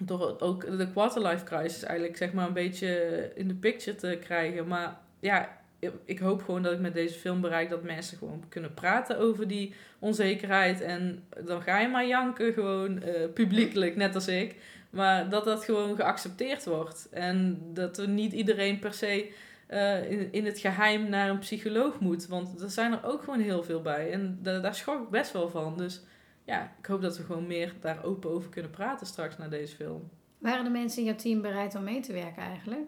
door 0.06 0.40
ook 0.40 0.78
de 0.78 0.90
quarterlife 0.92 1.44
crisis 1.44 1.82
eigenlijk 1.82 2.16
zeg 2.16 2.32
maar 2.32 2.46
een 2.46 2.52
beetje 2.52 3.30
in 3.34 3.48
de 3.48 3.54
picture 3.54 3.96
te 3.96 4.18
krijgen. 4.20 4.66
Maar 4.66 4.98
ja, 5.20 5.60
ik 6.04 6.18
hoop 6.18 6.42
gewoon 6.42 6.62
dat 6.62 6.72
ik 6.72 6.80
met 6.80 6.94
deze 6.94 7.18
film 7.18 7.40
bereik 7.40 7.70
dat 7.70 7.82
mensen 7.82 8.18
gewoon 8.18 8.44
kunnen 8.48 8.74
praten 8.74 9.18
over 9.18 9.48
die 9.48 9.74
onzekerheid. 9.98 10.80
En 10.80 11.24
dan 11.44 11.62
ga 11.62 11.78
je 11.78 11.88
maar 11.88 12.06
janken, 12.06 12.52
gewoon 12.52 13.02
uh, 13.02 13.32
publiekelijk, 13.34 13.96
net 13.96 14.14
als 14.14 14.28
ik. 14.28 14.56
Maar 14.92 15.28
dat 15.28 15.44
dat 15.44 15.64
gewoon 15.64 15.96
geaccepteerd 15.96 16.64
wordt. 16.64 17.08
En 17.10 17.60
dat 17.74 17.98
er 17.98 18.08
niet 18.08 18.32
iedereen 18.32 18.78
per 18.78 18.94
se 18.94 19.32
uh, 19.68 20.10
in, 20.10 20.32
in 20.32 20.44
het 20.44 20.58
geheim 20.58 21.08
naar 21.08 21.28
een 21.28 21.38
psycholoog 21.38 22.00
moet. 22.00 22.26
Want 22.26 22.60
er 22.62 22.70
zijn 22.70 22.92
er 22.92 23.04
ook 23.04 23.22
gewoon 23.22 23.40
heel 23.40 23.62
veel 23.62 23.82
bij. 23.82 24.12
En 24.12 24.38
da 24.42 24.58
daar 24.58 24.74
schrok 24.74 25.02
ik 25.02 25.08
best 25.08 25.32
wel 25.32 25.48
van. 25.48 25.76
Dus 25.76 26.02
ja, 26.44 26.74
ik 26.78 26.86
hoop 26.86 27.02
dat 27.02 27.16
we 27.16 27.24
gewoon 27.24 27.46
meer 27.46 27.74
daar 27.80 28.04
open 28.04 28.30
over 28.30 28.50
kunnen 28.50 28.70
praten 28.70 29.06
straks 29.06 29.36
naar 29.36 29.50
deze 29.50 29.76
film. 29.76 30.10
Waren 30.38 30.64
de 30.64 30.70
mensen 30.70 30.98
in 30.98 31.04
jouw 31.04 31.16
team 31.16 31.40
bereid 31.42 31.74
om 31.74 31.84
mee 31.84 32.00
te 32.00 32.12
werken 32.12 32.42
eigenlijk? 32.42 32.86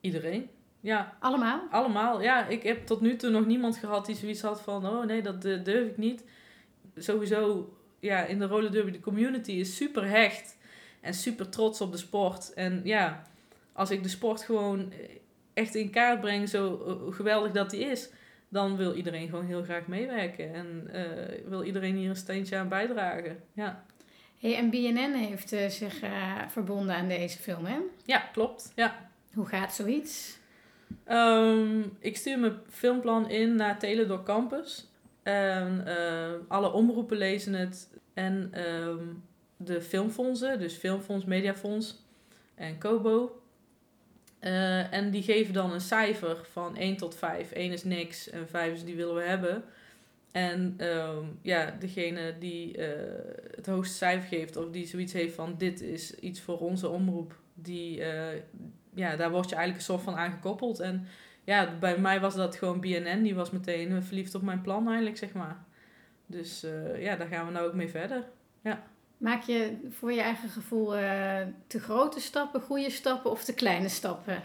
Iedereen. 0.00 0.48
Ja. 0.80 1.16
Allemaal? 1.20 1.62
Allemaal, 1.70 2.22
ja. 2.22 2.46
Ik 2.46 2.62
heb 2.62 2.86
tot 2.86 3.00
nu 3.00 3.16
toe 3.16 3.30
nog 3.30 3.46
niemand 3.46 3.76
gehad 3.76 4.06
die 4.06 4.16
zoiets 4.16 4.42
had 4.42 4.60
van... 4.60 4.86
oh 4.86 5.04
nee, 5.04 5.22
dat 5.22 5.42
durf 5.42 5.88
ik 5.88 5.96
niet. 5.96 6.24
Sowieso, 6.96 7.72
ja, 8.00 8.24
in 8.24 8.38
de 8.38 8.46
roller 8.46 8.72
derby, 8.72 8.90
de 8.90 9.00
community 9.00 9.52
is 9.52 9.76
super 9.76 10.08
hecht. 10.08 10.56
En 11.06 11.14
super 11.14 11.48
trots 11.48 11.80
op 11.80 11.92
de 11.92 11.98
sport. 11.98 12.52
En 12.54 12.80
ja, 12.84 13.22
als 13.72 13.90
ik 13.90 14.02
de 14.02 14.08
sport 14.08 14.42
gewoon 14.42 14.92
echt 15.54 15.74
in 15.74 15.90
kaart 15.90 16.20
breng... 16.20 16.48
zo 16.48 16.84
uh, 16.86 17.14
geweldig 17.14 17.52
dat 17.52 17.70
die 17.70 17.80
is... 17.80 18.08
dan 18.48 18.76
wil 18.76 18.94
iedereen 18.94 19.28
gewoon 19.28 19.46
heel 19.46 19.62
graag 19.62 19.86
meewerken. 19.86 20.54
En 20.54 20.90
uh, 20.94 21.48
wil 21.48 21.62
iedereen 21.62 21.96
hier 21.96 22.08
een 22.08 22.16
steentje 22.16 22.56
aan 22.56 22.68
bijdragen. 22.68 23.42
Ja. 23.52 23.84
Hey, 24.38 24.56
en 24.56 24.70
BNN 24.70 25.12
heeft 25.14 25.48
zich 25.48 25.94
verbonden 26.48 26.94
aan 26.94 27.08
deze 27.08 27.38
film, 27.38 27.64
hè? 27.64 27.78
Ja, 28.04 28.18
klopt. 28.18 28.72
Ja. 28.74 29.08
Hoe 29.34 29.46
gaat 29.46 29.74
zoiets? 29.74 30.38
Um, 31.08 31.96
ik 31.98 32.16
stuur 32.16 32.38
mijn 32.38 32.58
filmplan 32.68 33.30
in 33.30 33.54
naar 33.54 33.78
Teledoc 33.78 34.24
Campus. 34.24 34.90
En 35.22 35.84
alle 36.48 36.72
omroepen 36.72 37.16
lezen 37.16 37.52
het. 37.52 37.90
En 38.14 38.60
um, 38.68 39.22
de 39.56 39.82
filmfondsen, 39.82 40.58
dus 40.58 40.74
Filmfonds, 40.74 41.24
Mediafonds 41.24 42.04
en 42.54 42.78
Kobo. 42.78 43.40
Uh, 44.40 44.92
en 44.92 45.10
die 45.10 45.22
geven 45.22 45.54
dan 45.54 45.72
een 45.72 45.80
cijfer 45.80 46.36
van 46.50 46.76
1 46.76 46.96
tot 46.96 47.14
5. 47.14 47.50
1 47.50 47.72
is 47.72 47.84
niks 47.84 48.30
en 48.30 48.48
5 48.48 48.72
is 48.72 48.84
die 48.84 48.96
willen 48.96 49.14
we 49.14 49.22
hebben. 49.22 49.64
En 50.32 50.76
um, 50.80 51.38
ja, 51.42 51.76
degene 51.78 52.34
die 52.38 52.78
uh, 52.78 52.84
het 53.54 53.66
hoogste 53.66 53.94
cijfer 53.94 54.28
geeft, 54.28 54.56
of 54.56 54.70
die 54.70 54.86
zoiets 54.86 55.12
heeft 55.12 55.34
van 55.34 55.54
dit 55.58 55.80
is 55.80 56.14
iets 56.14 56.40
voor 56.40 56.58
onze 56.58 56.88
omroep, 56.88 57.40
die, 57.54 58.02
ja, 58.94 59.16
daar 59.16 59.30
word 59.30 59.48
je 59.48 59.54
eigenlijk 59.54 59.76
een 59.76 59.94
soort 59.94 60.02
van 60.02 60.16
aangekoppeld. 60.16 60.80
En 60.80 61.06
ja, 61.44 61.78
bij 61.78 61.98
mij 61.98 62.20
was 62.20 62.34
dat 62.34 62.56
gewoon 62.56 62.80
BNN. 62.80 63.22
Die 63.22 63.34
was 63.34 63.50
meteen 63.50 64.02
verliefd 64.02 64.34
op 64.34 64.42
mijn 64.42 64.60
plan 64.60 64.86
eigenlijk, 64.86 65.16
zeg 65.16 65.32
maar. 65.32 65.64
Dus 66.26 66.66
ja, 66.98 67.16
daar 67.16 67.28
gaan 67.28 67.46
we 67.46 67.52
nou 67.52 67.66
ook 67.66 67.74
mee 67.74 67.88
verder. 67.88 68.24
Ja. 68.62 68.86
Maak 69.16 69.42
je 69.42 69.76
voor 69.90 70.12
je 70.12 70.20
eigen 70.20 70.48
gevoel 70.48 70.98
uh, 70.98 71.38
te 71.66 71.80
grote 71.80 72.20
stappen, 72.20 72.60
goede 72.60 72.90
stappen 72.90 73.30
of 73.30 73.44
te 73.44 73.54
kleine 73.54 73.88
stappen? 73.88 74.42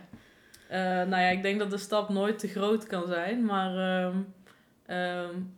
Uh, 0.71 0.77
nou 0.77 1.09
ja, 1.09 1.29
ik 1.29 1.41
denk 1.41 1.59
dat 1.59 1.69
de 1.69 1.77
stap 1.77 2.09
nooit 2.09 2.39
te 2.39 2.47
groot 2.47 2.87
kan 2.87 3.07
zijn. 3.07 3.45
Maar 3.45 4.03
um, 4.05 4.33
um, 4.87 5.53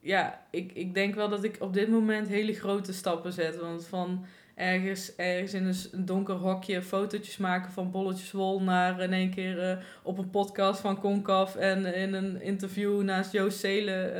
ja, 0.00 0.46
ik, 0.50 0.72
ik 0.72 0.94
denk 0.94 1.14
wel 1.14 1.28
dat 1.28 1.44
ik 1.44 1.56
op 1.60 1.74
dit 1.74 1.88
moment 1.88 2.28
hele 2.28 2.52
grote 2.54 2.92
stappen 2.92 3.32
zet. 3.32 3.56
Want 3.56 3.86
van 3.86 4.24
ergens, 4.54 5.16
ergens 5.16 5.54
in 5.54 5.66
een 5.92 6.04
donker 6.04 6.34
hokje 6.34 6.82
fotootjes 6.82 7.36
maken 7.36 7.72
van 7.72 7.90
bolletjes 7.90 8.32
wol 8.32 8.62
naar 8.62 9.00
in 9.00 9.12
één 9.12 9.30
keer 9.30 9.70
uh, 9.70 9.84
op 10.02 10.18
een 10.18 10.30
podcast 10.30 10.80
van 10.80 11.00
Concaf 11.00 11.56
en 11.56 11.94
in 11.94 12.14
een 12.14 12.40
interview 12.40 13.02
naast 13.02 13.32
Joost 13.32 13.58
Zelen 13.58 14.14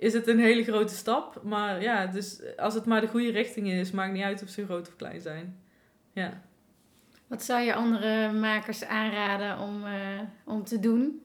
is 0.00 0.12
het 0.12 0.26
een 0.26 0.38
hele 0.38 0.64
grote 0.64 0.94
stap. 0.94 1.40
Maar 1.42 1.82
ja, 1.82 2.06
dus 2.06 2.40
als 2.56 2.74
het 2.74 2.84
maar 2.84 3.00
de 3.00 3.08
goede 3.08 3.30
richting 3.30 3.70
is, 3.70 3.90
maakt 3.90 4.12
niet 4.12 4.22
uit 4.22 4.42
of 4.42 4.48
ze 4.48 4.64
groot 4.64 4.88
of 4.88 4.96
klein 4.96 5.20
zijn. 5.20 5.58
Ja. 6.12 6.42
Wat 7.26 7.42
zou 7.42 7.60
je 7.60 7.74
andere 7.74 8.32
makers 8.32 8.84
aanraden 8.84 9.58
om, 9.58 9.84
uh, 9.84 10.20
om 10.44 10.64
te 10.64 10.80
doen? 10.80 11.22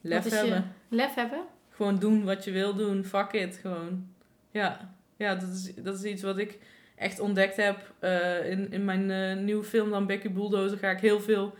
Lef 0.00 0.30
hebben. 0.30 0.74
Je, 0.88 0.96
lef 0.96 1.14
hebben? 1.14 1.44
Gewoon 1.70 1.98
doen 1.98 2.24
wat 2.24 2.44
je 2.44 2.50
wil 2.50 2.74
doen. 2.74 3.04
Fuck 3.04 3.32
it, 3.32 3.56
gewoon. 3.56 4.06
Ja, 4.50 4.94
ja 5.16 5.34
dat, 5.34 5.48
is, 5.48 5.74
dat 5.74 5.98
is 5.98 6.04
iets 6.04 6.22
wat 6.22 6.38
ik 6.38 6.58
echt 6.96 7.20
ontdekt 7.20 7.56
heb. 7.56 7.92
Uh, 8.00 8.50
in, 8.50 8.72
in 8.72 8.84
mijn 8.84 9.10
uh, 9.10 9.44
nieuwe 9.44 9.64
film 9.64 9.90
dan 9.90 10.06
Becky 10.06 10.30
Bulldozer 10.30 10.78
ga 10.78 10.90
ik 10.90 11.00
heel 11.00 11.20
veel 11.20 11.54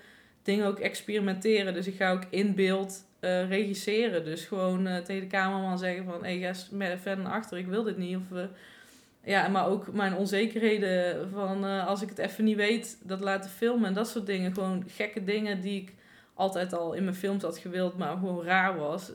dingen 0.49 0.67
ook 0.67 0.79
experimenteren. 0.79 1.75
Dus 1.75 1.87
ik 1.87 1.97
ga 1.97 2.13
ook 2.13 2.25
in 2.31 2.55
beeld 2.55 3.05
uh, 3.21 3.49
regisseren. 3.49 4.25
Dus 4.25 4.45
gewoon 4.45 5.03
tegen 5.05 5.23
de 5.23 5.27
cameraman 5.27 5.79
zeggen 5.79 6.05
van... 6.05 6.25
Hé, 6.25 6.39
hey, 6.39 6.55
ga 6.55 6.99
verder 6.99 7.25
naar 7.25 7.33
achter, 7.33 7.59
ik 7.59 7.67
wil 7.67 7.83
dit 7.83 7.97
niet. 7.97 8.17
Of, 8.17 8.39
ja, 9.25 9.49
maar 9.49 9.67
ook 9.67 9.93
mijn 9.93 10.15
onzekerheden 10.15 11.31
van 11.31 11.65
als 11.65 12.03
ik 12.03 12.09
het 12.09 12.19
even 12.19 12.45
niet 12.45 12.57
weet, 12.57 12.99
dat 13.03 13.21
laten 13.21 13.51
filmen 13.51 13.89
en 13.89 13.95
dat 13.95 14.09
soort 14.09 14.27
dingen. 14.27 14.55
Gewoon 14.55 14.85
gekke 14.87 15.25
dingen 15.25 15.61
die 15.61 15.81
ik 15.83 15.95
altijd 16.35 16.73
al 16.73 16.93
in 16.93 17.05
mijn 17.05 17.17
films 17.17 17.43
had 17.43 17.59
gewild, 17.59 17.99
maar 17.99 18.17
gewoon 18.17 18.45
raar 18.45 18.77
was. 18.77 19.13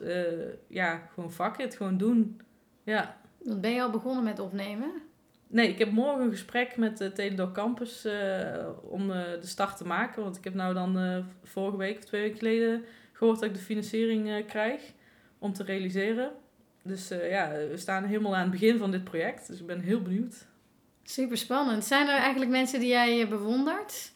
ja, 0.67 1.09
gewoon 1.13 1.31
fuck 1.31 1.57
it, 1.57 1.75
gewoon 1.75 1.97
doen. 1.97 2.41
Ja. 2.83 3.17
Dan 3.43 3.61
ben 3.61 3.71
je 3.71 3.81
al 3.81 3.89
begonnen 3.89 4.23
met 4.23 4.39
opnemen? 4.39 5.01
Nee, 5.53 5.67
ik 5.67 5.79
heb 5.79 5.91
morgen 5.91 6.23
een 6.23 6.31
gesprek 6.31 6.77
met 6.77 6.97
de 6.97 7.11
Teledoc 7.11 7.53
Campus 7.53 8.05
eh, 8.05 8.67
om 8.81 9.11
eh, 9.11 9.17
de 9.41 9.47
start 9.47 9.77
te 9.77 9.85
maken. 9.85 10.23
Want 10.23 10.37
ik 10.37 10.43
heb 10.43 10.53
nou 10.53 10.73
dan 10.73 10.99
eh, 10.99 11.17
vorige 11.43 11.77
week 11.77 11.97
of 11.97 12.03
twee 12.03 12.21
weken 12.21 12.37
geleden 12.37 12.85
gehoord 13.13 13.39
dat 13.39 13.49
ik 13.49 13.55
de 13.55 13.61
financiering 13.61 14.29
eh, 14.29 14.45
krijg 14.47 14.81
om 15.39 15.53
te 15.53 15.63
realiseren. 15.63 16.31
Dus 16.83 17.11
eh, 17.11 17.29
ja, 17.29 17.51
we 17.51 17.77
staan 17.77 18.03
helemaal 18.03 18.35
aan 18.35 18.41
het 18.41 18.51
begin 18.51 18.77
van 18.77 18.91
dit 18.91 19.03
project. 19.03 19.47
Dus 19.47 19.59
ik 19.59 19.65
ben 19.65 19.79
heel 19.79 20.01
benieuwd. 20.01 20.45
Super 21.03 21.37
spannend. 21.37 21.85
Zijn 21.85 22.07
er 22.07 22.17
eigenlijk 22.17 22.51
mensen 22.51 22.79
die 22.79 22.89
jij 22.89 23.21
eh, 23.21 23.29
bewondert? 23.29 24.11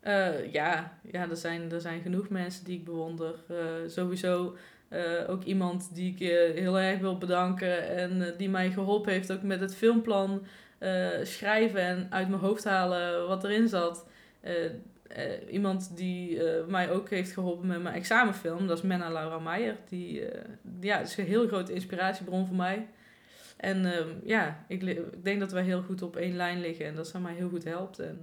Eh, 0.00 0.52
ja, 0.52 0.98
ja 1.02 1.28
er, 1.28 1.36
zijn, 1.36 1.72
er 1.72 1.80
zijn 1.80 2.02
genoeg 2.02 2.28
mensen 2.28 2.64
die 2.64 2.78
ik 2.78 2.84
bewonder. 2.84 3.44
Eh, 3.48 3.56
sowieso 3.86 4.56
eh, 4.94 5.30
ook 5.30 5.44
iemand 5.44 5.94
die 5.94 6.12
ik 6.12 6.20
eh, 6.20 6.60
heel 6.60 6.78
erg 6.78 7.00
wil 7.00 7.18
bedanken 7.18 7.88
en 7.88 8.22
eh, 8.22 8.38
die 8.38 8.48
mij 8.48 8.70
geholpen 8.70 9.12
heeft 9.12 9.32
ook 9.32 9.42
met 9.42 9.60
het 9.60 9.74
filmplan 9.74 10.46
schrijven 11.22 11.80
en 11.80 12.06
uit 12.10 12.28
mijn 12.28 12.40
hoofd 12.40 12.64
halen 12.64 13.28
wat 13.28 13.44
erin 13.44 13.68
zat. 13.68 14.06
Iemand 15.50 15.96
die 15.96 16.40
mij 16.68 16.90
ook 16.90 17.10
heeft 17.10 17.32
geholpen 17.32 17.66
met 17.66 17.82
mijn 17.82 17.94
examenfilm, 17.94 18.66
dat 18.66 18.76
is 18.76 18.82
Menna 18.82 19.10
Laura 19.10 19.38
Meijer. 19.38 19.76
Die 19.88 20.22
ja, 20.80 21.00
is 21.00 21.16
een 21.16 21.24
heel 21.24 21.46
grote 21.46 21.72
inspiratiebron 21.72 22.46
voor 22.46 22.56
mij. 22.56 22.86
En 23.56 23.92
ehm, 23.92 24.08
ja, 24.24 24.64
ik, 24.68 24.82
ik 24.82 25.24
denk 25.24 25.40
dat 25.40 25.52
wij 25.52 25.62
heel 25.62 25.82
goed 25.82 26.02
op 26.02 26.16
één 26.16 26.36
lijn 26.36 26.60
liggen 26.60 26.86
en 26.86 26.94
dat 26.94 27.08
zij 27.08 27.20
mij 27.20 27.34
heel 27.34 27.48
goed 27.48 27.64
helpt. 27.64 27.98
En, 27.98 28.20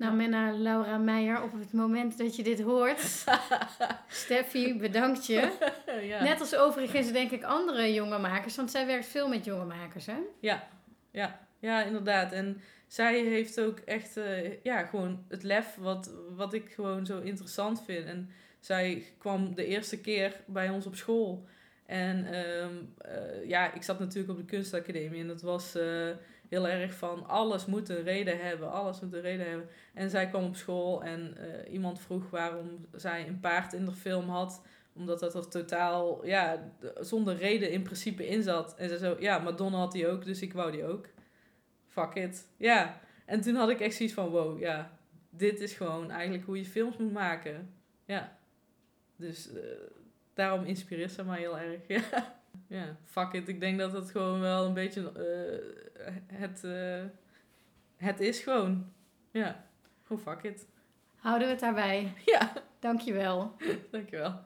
Nou, 0.00 0.14
Menna 0.14 0.52
Laura 0.52 0.98
Meijer, 0.98 1.42
op 1.42 1.52
het 1.52 1.72
moment 1.72 2.18
dat 2.18 2.36
je 2.36 2.42
dit 2.42 2.60
hoort, 2.60 3.00
Steffi, 4.08 4.78
bedankt 4.78 5.26
je. 5.26 5.52
ja. 6.02 6.22
Net 6.22 6.40
als 6.40 6.56
overigens 6.56 7.12
denk 7.12 7.30
ik 7.30 7.44
andere 7.44 7.92
jonge 7.92 8.18
makers, 8.18 8.56
want 8.56 8.70
zij 8.70 8.86
werkt 8.86 9.06
veel 9.06 9.28
met 9.28 9.44
jonge 9.44 9.64
makers, 9.64 10.06
hè? 10.06 10.18
Ja, 10.38 10.68
ja, 11.10 11.46
ja, 11.58 11.82
inderdaad. 11.82 12.32
En 12.32 12.60
zij 12.86 13.24
heeft 13.24 13.60
ook 13.60 13.78
echt, 13.78 14.16
eh, 14.16 14.62
ja, 14.62 14.82
gewoon 14.82 15.24
het 15.28 15.42
lef 15.42 15.76
wat, 15.78 16.10
wat 16.36 16.54
ik 16.54 16.72
gewoon 16.72 17.06
zo 17.06 17.18
interessant 17.18 17.82
vind. 17.84 18.06
En 18.06 18.30
zij 18.60 19.04
kwam 19.18 19.54
de 19.54 19.66
eerste 19.66 20.00
keer 20.00 20.40
bij 20.46 20.70
ons 20.70 20.86
op 20.86 20.96
school. 20.96 21.46
En 21.86 22.26
ehm, 22.26 22.74
eh, 22.98 23.48
ja, 23.48 23.72
ik 23.72 23.82
zat 23.82 23.98
natuurlijk 23.98 24.30
op 24.30 24.36
de 24.36 24.54
kunstacademie 24.56 25.20
en 25.20 25.26
dat 25.26 25.42
was 25.42 25.74
eh, 25.74 26.10
heel 26.50 26.68
erg 26.68 26.94
van 26.94 27.26
alles 27.26 27.66
moet 27.66 27.88
een 27.88 28.02
reden 28.02 28.40
hebben, 28.40 28.72
alles 28.72 29.00
moet 29.00 29.12
een 29.12 29.20
reden 29.20 29.48
hebben. 29.48 29.68
En 29.94 30.10
zij 30.10 30.28
kwam 30.28 30.44
op 30.44 30.56
school 30.56 31.02
en 31.02 31.36
eh, 31.36 31.72
iemand 31.72 32.00
vroeg 32.00 32.30
waarom 32.30 32.86
zij 32.92 33.28
een 33.28 33.40
paard 33.40 33.72
in 33.72 33.84
de 33.84 33.92
film 33.92 34.28
had 34.28 34.62
omdat 34.92 35.20
dat 35.20 35.34
er 35.34 35.48
totaal, 35.48 36.26
ja, 36.26 36.72
zonder 37.00 37.36
reden 37.36 37.70
in 37.70 37.82
principe 37.82 38.26
in 38.26 38.42
zat. 38.42 38.74
En 38.76 38.88
ze 38.88 38.98
zo, 38.98 39.16
ja, 39.18 39.38
Madonna 39.38 39.76
had 39.76 39.92
die 39.92 40.08
ook, 40.08 40.24
dus 40.24 40.42
ik 40.42 40.52
wou 40.52 40.70
die 40.70 40.84
ook. 40.84 41.08
Fuck 41.86 42.14
it. 42.14 42.48
Ja. 42.56 43.00
En 43.26 43.40
toen 43.40 43.54
had 43.54 43.68
ik 43.68 43.80
echt 43.80 43.94
zoiets 43.94 44.14
van, 44.14 44.28
wow, 44.28 44.60
ja, 44.60 44.98
dit 45.30 45.60
is 45.60 45.72
gewoon 45.72 46.10
eigenlijk 46.10 46.44
hoe 46.44 46.56
je 46.56 46.64
films 46.64 46.96
moet 46.96 47.12
maken. 47.12 47.74
Ja. 48.04 48.38
Dus 49.16 49.52
eh, 49.52 49.62
daarom 50.34 50.64
inspireert 50.64 51.12
ze 51.12 51.24
mij 51.24 51.38
heel 51.38 51.58
erg. 51.58 51.80
Ja. 51.88 52.39
Ja, 52.70 52.96
fuck 53.04 53.32
it. 53.32 53.48
Ik 53.48 53.60
denk 53.60 53.78
dat 53.78 53.92
het 53.92 54.10
gewoon 54.10 54.40
wel 54.40 54.66
een 54.66 54.74
beetje 54.74 55.12
eh, 55.12 56.14
het, 56.26 56.64
eh, 56.64 57.04
het 57.96 58.20
is 58.20 58.40
gewoon. 58.40 58.92
Ja, 59.30 59.64
gewoon 60.04 60.22
fuck 60.22 60.42
it. 60.42 60.66
Houden 61.16 61.46
we 61.46 61.52
het 61.52 61.62
daarbij. 61.62 62.12
Ja, 62.24 62.52
Dankjewel. 62.80 63.56
dankjewel. 63.90 64.40